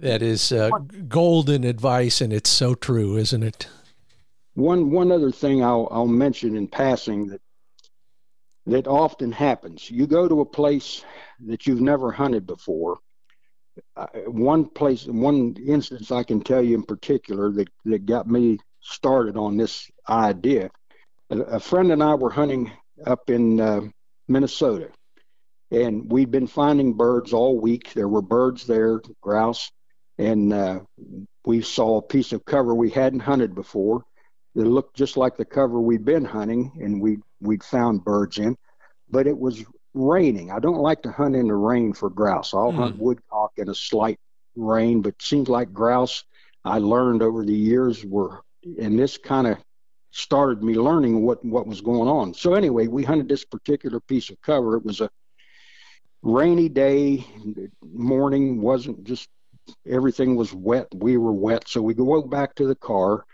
[0.00, 0.70] That is uh,
[1.08, 3.68] golden advice, and it's so true, isn't it?
[4.58, 7.40] One one other thing I'll I'll mention in passing that
[8.66, 9.88] that often happens.
[9.88, 11.04] You go to a place
[11.46, 12.98] that you've never hunted before.
[13.96, 18.58] Uh, one place, one instance I can tell you in particular that, that got me
[18.80, 20.70] started on this idea.
[21.30, 22.72] A, a friend and I were hunting
[23.06, 23.82] up in uh,
[24.26, 24.90] Minnesota,
[25.70, 27.92] and we'd been finding birds all week.
[27.94, 29.70] There were birds there, grouse,
[30.18, 30.80] and uh,
[31.46, 34.04] we saw a piece of cover we hadn't hunted before
[34.58, 38.56] that looked just like the cover we'd been hunting and we we'd found birds in,
[39.08, 40.50] but it was raining.
[40.50, 42.52] I don't like to hunt in the rain for grouse.
[42.52, 43.02] I'll hunt hmm.
[43.02, 44.18] woodcock in a slight
[44.56, 46.24] rain, but seems like grouse
[46.64, 48.42] I learned over the years were
[48.80, 49.58] and this kind of
[50.10, 52.34] started me learning what what was going on.
[52.34, 54.74] So anyway, we hunted this particular piece of cover.
[54.74, 55.08] It was a
[56.22, 57.24] rainy day,
[57.80, 59.28] morning wasn't just
[59.86, 60.88] everything was wet.
[60.92, 63.24] We were wet, so we go back to the car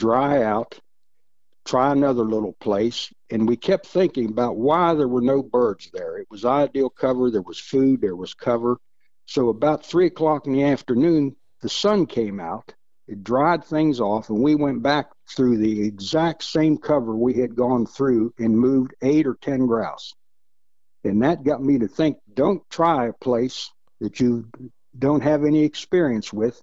[0.00, 0.80] dry out,
[1.66, 3.12] try another little place.
[3.30, 6.16] And we kept thinking about why there were no birds there.
[6.16, 8.78] It was ideal cover, there was food, there was cover.
[9.26, 12.74] So about three o'clock in the afternoon, the sun came out.
[13.06, 17.54] It dried things off, and we went back through the exact same cover we had
[17.54, 20.14] gone through and moved eight or 10 grouse.
[21.04, 23.70] And that got me to think don't try a place
[24.00, 24.48] that you
[24.98, 26.60] don't have any experience with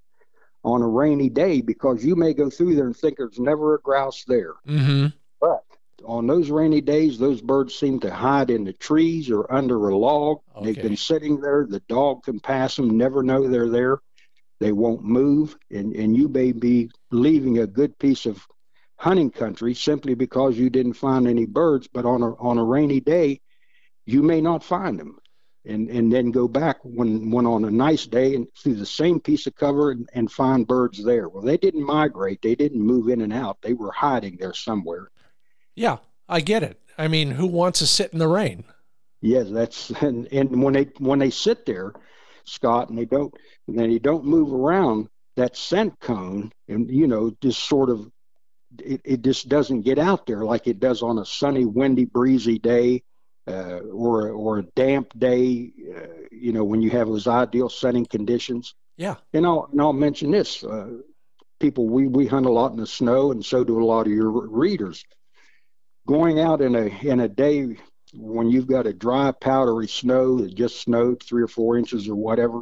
[0.63, 3.81] on a rainy day because you may go through there and think there's never a
[3.81, 4.55] grouse there.
[4.67, 5.07] Mm-hmm.
[5.39, 5.63] But
[6.05, 9.97] on those rainy days, those birds seem to hide in the trees or under a
[9.97, 10.39] log.
[10.55, 10.65] Okay.
[10.65, 11.65] They've been sitting there.
[11.67, 13.99] The dog can pass them, never know they're there.
[14.59, 18.43] They won't move, and, and you may be leaving a good piece of
[18.95, 21.87] hunting country simply because you didn't find any birds.
[21.87, 23.41] But on a on a rainy day,
[24.07, 25.19] you may not find them
[25.67, 29.19] and and then go back when when on a nice day and through the same
[29.19, 31.29] piece of cover and, and find birds there.
[31.29, 33.57] Well, they didn't migrate; they didn't move in and out.
[33.61, 35.09] They were hiding there somewhere.
[35.75, 35.97] Yeah,
[36.27, 36.79] I get it.
[36.97, 38.63] I mean, who wants to sit in the rain?
[39.21, 41.93] Yes, that's and, and when they when they sit there,
[42.45, 43.33] Scott, and they don't
[43.67, 48.09] and they don't move around that scent cone, and you know, just sort of
[48.79, 52.57] it, it just doesn't get out there like it does on a sunny, windy, breezy
[52.57, 53.03] day
[53.47, 58.05] uh, or or a damp day, uh, you know, when you have those ideal setting
[58.05, 58.75] conditions.
[58.97, 59.15] Yeah.
[59.33, 60.97] And I'll and I'll mention this: uh,
[61.59, 64.11] people, we we hunt a lot in the snow, and so do a lot of
[64.11, 65.03] your readers.
[66.07, 67.77] Going out in a in a day
[68.13, 72.15] when you've got a dry, powdery snow that just snowed three or four inches or
[72.15, 72.61] whatever,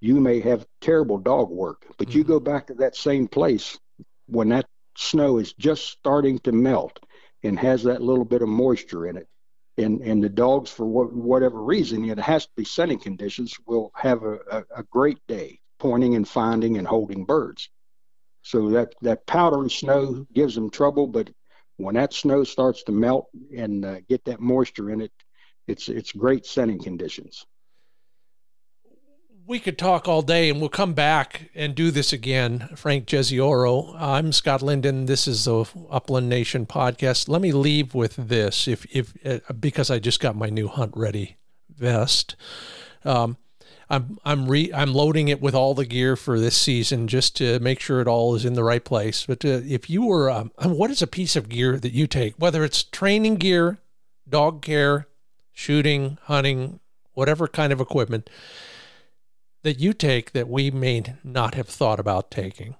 [0.00, 1.84] you may have terrible dog work.
[1.98, 2.18] But mm-hmm.
[2.18, 3.78] you go back to that same place
[4.26, 4.66] when that
[4.96, 6.98] snow is just starting to melt
[7.42, 9.28] and has that little bit of moisture in it
[9.76, 14.22] and and the dogs for whatever reason it has to be sunny conditions will have
[14.22, 17.68] a, a, a, great day pointing and finding and holding birds.
[18.42, 21.30] So that that powdery snow gives them trouble but
[21.76, 25.12] when that snow starts to melt and uh, get that moisture in it
[25.66, 27.46] it's it's great setting conditions
[29.46, 32.68] we could talk all day and we'll come back and do this again.
[32.76, 33.94] Frank Jezioro.
[34.00, 35.06] I'm Scott Linden.
[35.06, 37.28] This is the Upland Nation podcast.
[37.28, 40.92] Let me leave with this if, if, uh, because I just got my new hunt
[40.96, 41.36] ready
[41.68, 42.36] vest.
[43.04, 43.36] Um,
[43.90, 47.60] I'm, I'm re, I'm loading it with all the gear for this season just to
[47.60, 49.26] make sure it all is in the right place.
[49.26, 52.34] But uh, if you were, um, what is a piece of gear that you take,
[52.38, 53.78] whether it's training gear,
[54.26, 55.06] dog care,
[55.52, 56.80] shooting, hunting,
[57.12, 58.30] whatever kind of equipment,
[59.64, 62.76] that you take that we may not have thought about taking?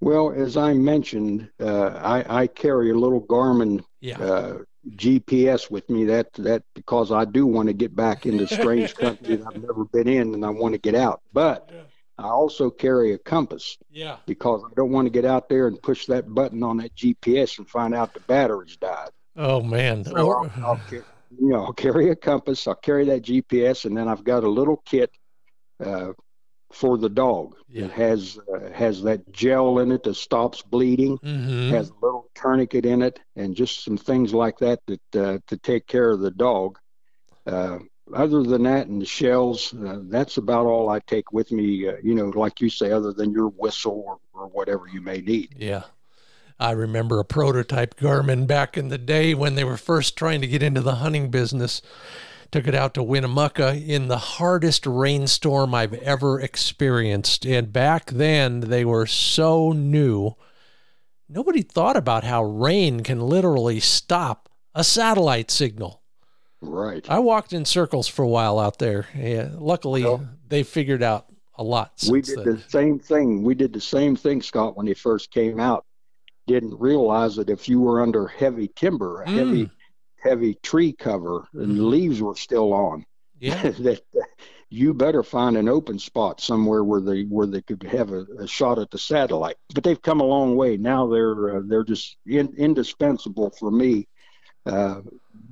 [0.00, 4.18] Well, as I mentioned, uh, I, I, carry a little Garmin yeah.
[4.20, 4.58] uh,
[4.90, 6.04] GPS with me.
[6.04, 9.84] That that because I do want to get back into strange country that I've never
[9.84, 11.22] been in, and I want to get out.
[11.32, 11.80] But yeah.
[12.18, 13.76] I also carry a compass.
[13.90, 14.16] Yeah.
[14.26, 17.58] Because I don't want to get out there and push that button on that GPS
[17.58, 19.10] and find out the battery's died.
[19.36, 20.04] Oh man.
[20.04, 21.04] So I'll, I'll, you
[21.48, 22.66] know, I'll carry a compass.
[22.66, 25.10] I'll carry that GPS, and then I've got a little kit.
[25.82, 26.12] Uh,
[26.72, 27.56] for the dog.
[27.68, 27.86] Yeah.
[27.86, 31.18] It has uh, has that gel in it that stops bleeding.
[31.18, 31.70] Mm-hmm.
[31.70, 35.56] Has a little tourniquet in it, and just some things like that that uh, to
[35.56, 36.78] take care of the dog.
[37.46, 37.78] Uh,
[38.14, 41.88] other than that, and the shells, uh, that's about all I take with me.
[41.88, 45.20] Uh, you know, like you say, other than your whistle or, or whatever you may
[45.20, 45.54] need.
[45.56, 45.84] Yeah.
[46.60, 50.46] I remember a prototype Garmin back in the day when they were first trying to
[50.48, 51.80] get into the hunting business
[52.50, 57.44] took it out to Winnemucca in the hardest rainstorm I've ever experienced.
[57.44, 60.34] And back then, they were so new.
[61.28, 66.02] Nobody thought about how rain can literally stop a satellite signal.
[66.60, 67.08] Right.
[67.08, 69.06] I walked in circles for a while out there.
[69.14, 71.92] Yeah, luckily, well, they figured out a lot.
[72.10, 72.56] we did then.
[72.56, 73.42] the same thing.
[73.42, 75.84] We did the same thing, Scott, when they first came out.
[76.46, 79.34] Didn't realize that if you were under heavy timber, mm.
[79.34, 79.70] heavy
[80.20, 81.90] heavy tree cover and the mm-hmm.
[81.90, 83.04] leaves were still on.
[83.40, 83.62] Yeah.
[83.70, 84.02] that
[84.70, 88.46] you better find an open spot somewhere where they where they could have a, a
[88.46, 89.56] shot at the satellite.
[89.74, 90.76] But they've come a long way.
[90.76, 94.08] Now they're uh, they're just in, indispensable for me
[94.66, 95.00] uh,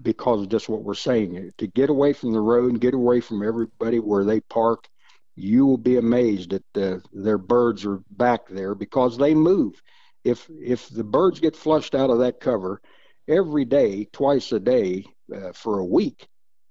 [0.03, 1.53] because of just what we're saying.
[1.57, 4.87] To get away from the road and get away from everybody where they park,
[5.35, 9.81] you will be amazed that uh, their birds are back there because they move.
[10.25, 12.83] If if the birds get flushed out of that cover,
[13.29, 15.05] every day, twice a day,
[15.35, 16.29] uh, for a week,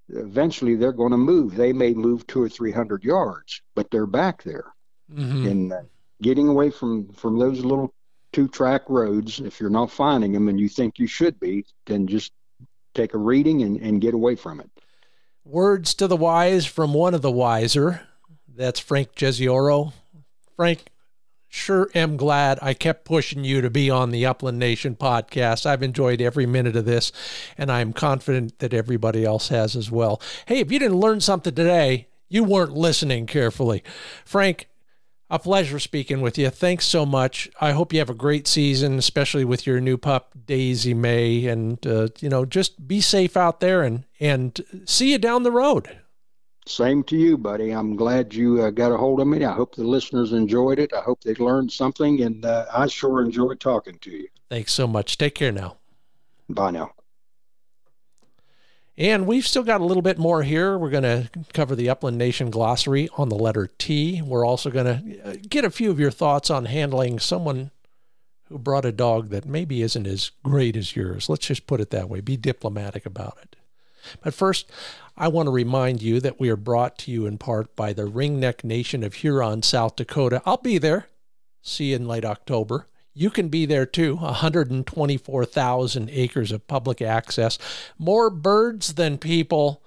[0.10, 1.56] eventually they're going to move.
[1.56, 4.74] They may move two or three hundred yards, but they're back there.
[5.14, 5.48] Mm-hmm.
[5.48, 5.82] And uh,
[6.22, 7.94] getting away from from those little
[8.32, 12.08] two track roads, if you're not finding them and you think you should be, then
[12.08, 12.32] just
[12.94, 14.70] take a reading and, and get away from it.
[15.44, 18.02] Words to the wise from one of the wiser.
[18.48, 19.94] That's Frank Jezioro.
[20.56, 20.86] Frank,
[21.56, 25.66] sure am glad I kept pushing you to be on the Upland Nation podcast.
[25.66, 27.12] I've enjoyed every minute of this,
[27.58, 30.22] and I'm confident that everybody else has as well.
[30.46, 33.84] Hey, if you didn't learn something today, you weren't listening carefully.
[34.26, 34.68] Frank,
[35.30, 36.50] a pleasure speaking with you.
[36.50, 37.50] Thanks so much.
[37.60, 41.48] I hope you have a great season, especially with your new pup, Daisy May.
[41.48, 45.52] And, uh, you know, just be safe out there and, and see you down the
[45.52, 46.00] road.
[46.68, 47.72] Same to you, buddy.
[47.72, 49.46] I'm glad you uh, got a hold of me.
[49.46, 50.94] I hope the listeners enjoyed it.
[50.94, 54.28] I hope they learned something, and uh, I sure enjoyed talking to you.
[54.50, 55.18] Thanks so much.
[55.18, 55.78] Take care now.
[56.50, 56.92] Bye now.
[58.98, 60.78] And we've still got a little bit more here.
[60.78, 64.22] We're going to cover the Upland Nation glossary on the letter T.
[64.22, 67.72] We're also going to uh, get a few of your thoughts on handling someone
[68.48, 71.28] who brought a dog that maybe isn't as great as yours.
[71.28, 72.22] Let's just put it that way.
[72.22, 73.56] Be diplomatic about it.
[74.24, 74.70] But first,
[75.18, 78.04] I want to remind you that we are brought to you in part by the
[78.04, 80.42] Ringneck Nation of Huron, South Dakota.
[80.46, 81.08] I'll be there.
[81.62, 82.88] See you in late October.
[83.14, 84.18] You can be there too.
[84.18, 87.58] 124,000 acres of public access,
[87.98, 89.82] more birds than people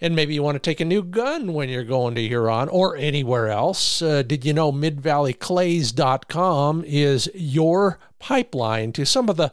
[0.00, 2.96] and maybe you want to take a new gun when you're going to Huron or
[2.96, 4.00] anywhere else.
[4.00, 9.52] Uh, did you know midvalleyclays.com is your pipeline to some of the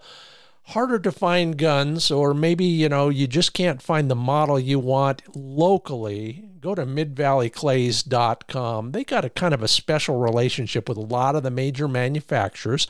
[0.67, 4.79] harder to find guns or maybe you know you just can't find the model you
[4.79, 6.43] want locally?
[6.59, 11.43] Go to midvalleyclays.com they got a kind of a special relationship with a lot of
[11.43, 12.87] the major manufacturers.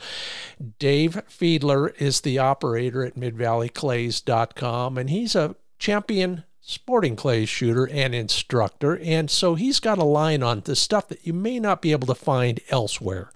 [0.78, 8.14] Dave fiedler is the operator at midvalleyclays.com and he's a champion sporting clay shooter and
[8.14, 11.92] instructor, and so he's got a line on the stuff that you may not be
[11.92, 13.32] able to find elsewhere.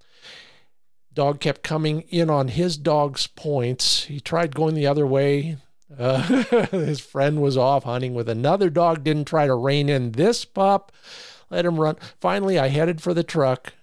[1.13, 4.05] dog kept coming in on his dog's points.
[4.05, 5.59] He tried going the other way.
[5.99, 6.23] Uh,
[6.71, 10.91] his friend was off hunting with another dog, didn't try to rein in this pup,
[11.51, 11.97] let him run.
[12.19, 13.75] Finally, I headed for the truck,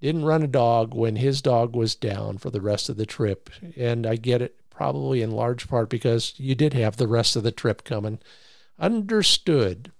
[0.00, 3.50] didn't run a dog when his dog was down for the rest of the trip.
[3.76, 7.42] And I get it probably in large part because you did have the rest of
[7.42, 8.20] the trip coming.
[8.78, 9.92] Understood.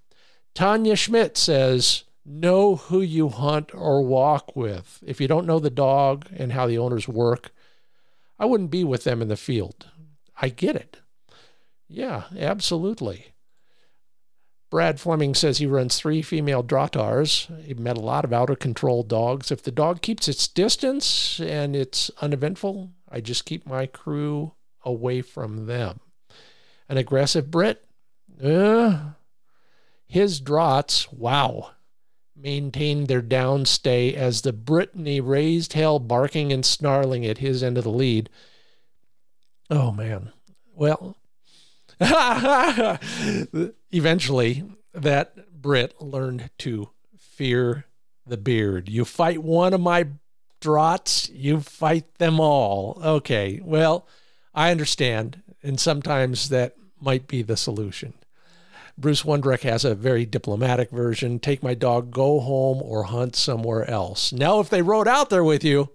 [0.54, 5.02] Tanya Schmidt says, Know who you hunt or walk with.
[5.06, 7.52] If you don't know the dog and how the owners work,
[8.38, 9.88] I wouldn't be with them in the field.
[10.40, 11.00] I get it.
[11.86, 13.34] Yeah, absolutely.
[14.70, 17.62] Brad Fleming says he runs three female Drahthaars.
[17.62, 19.52] He met a lot of out of control dogs.
[19.52, 24.54] If the dog keeps its distance and it's uneventful, I just keep my crew
[24.84, 26.00] away from them.
[26.88, 27.84] An aggressive Brit,
[28.42, 28.98] uh,
[30.06, 31.70] his draughts, wow,
[32.36, 37.84] maintained their downstay as the Brittany raised hell, barking and snarling at his end of
[37.84, 38.28] the lead.
[39.70, 40.32] Oh, man.
[40.74, 41.16] Well,
[43.90, 47.86] eventually, that Brit learned to fear
[48.26, 48.88] the beard.
[48.88, 50.08] You fight one of my
[50.60, 53.00] draughts, you fight them all.
[53.02, 54.06] Okay, well,
[54.54, 58.14] I understand, and sometimes that might be the solution.
[58.96, 63.88] Bruce Wondrek has a very diplomatic version take my dog, go home, or hunt somewhere
[63.90, 64.32] else.
[64.32, 65.90] Now, if they rode out there with you,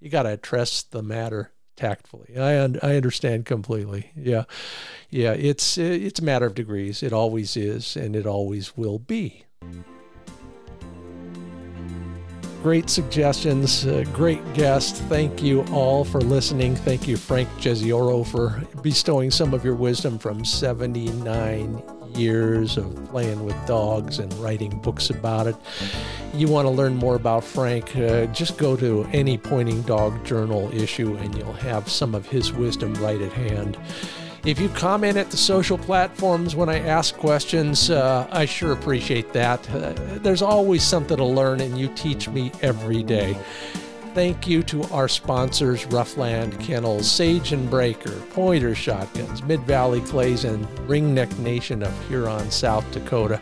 [0.00, 2.36] you got to address the matter tactfully.
[2.36, 4.10] I, un- I understand completely.
[4.14, 4.44] Yeah.
[5.10, 5.32] Yeah.
[5.32, 7.02] It's, it's a matter of degrees.
[7.02, 9.44] It always is, and it always will be
[12.62, 14.96] great suggestions, uh, great guest.
[15.04, 16.74] Thank you all for listening.
[16.74, 23.44] Thank you, Frank Jezioro, for bestowing some of your wisdom from 79 years of playing
[23.44, 25.56] with dogs and writing books about it.
[26.34, 30.70] You want to learn more about Frank, uh, just go to any Pointing Dog Journal
[30.74, 33.78] issue and you'll have some of his wisdom right at hand.
[34.44, 39.32] If you comment at the social platforms when I ask questions, uh, I sure appreciate
[39.32, 39.68] that.
[39.68, 39.92] Uh,
[40.22, 43.36] there's always something to learn, and you teach me every day.
[44.14, 50.44] Thank you to our sponsors Ruffland Kennels, Sage and Braker, Pointer Shotguns, Mid Valley Clays,
[50.44, 53.40] and Ringneck Nation of Huron, South Dakota.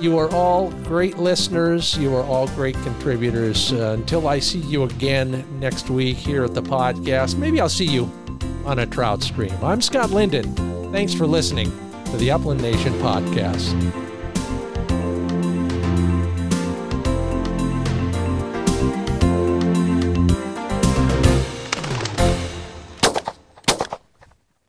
[0.00, 1.96] You are all great listeners.
[1.96, 3.72] You are all great contributors.
[3.72, 7.86] Uh, until I see you again next week here at the podcast, maybe I'll see
[7.86, 8.10] you
[8.64, 9.54] on a trout stream.
[9.62, 10.54] I'm Scott Linden.
[10.90, 11.70] Thanks for listening
[12.06, 14.03] to the Upland Nation podcast.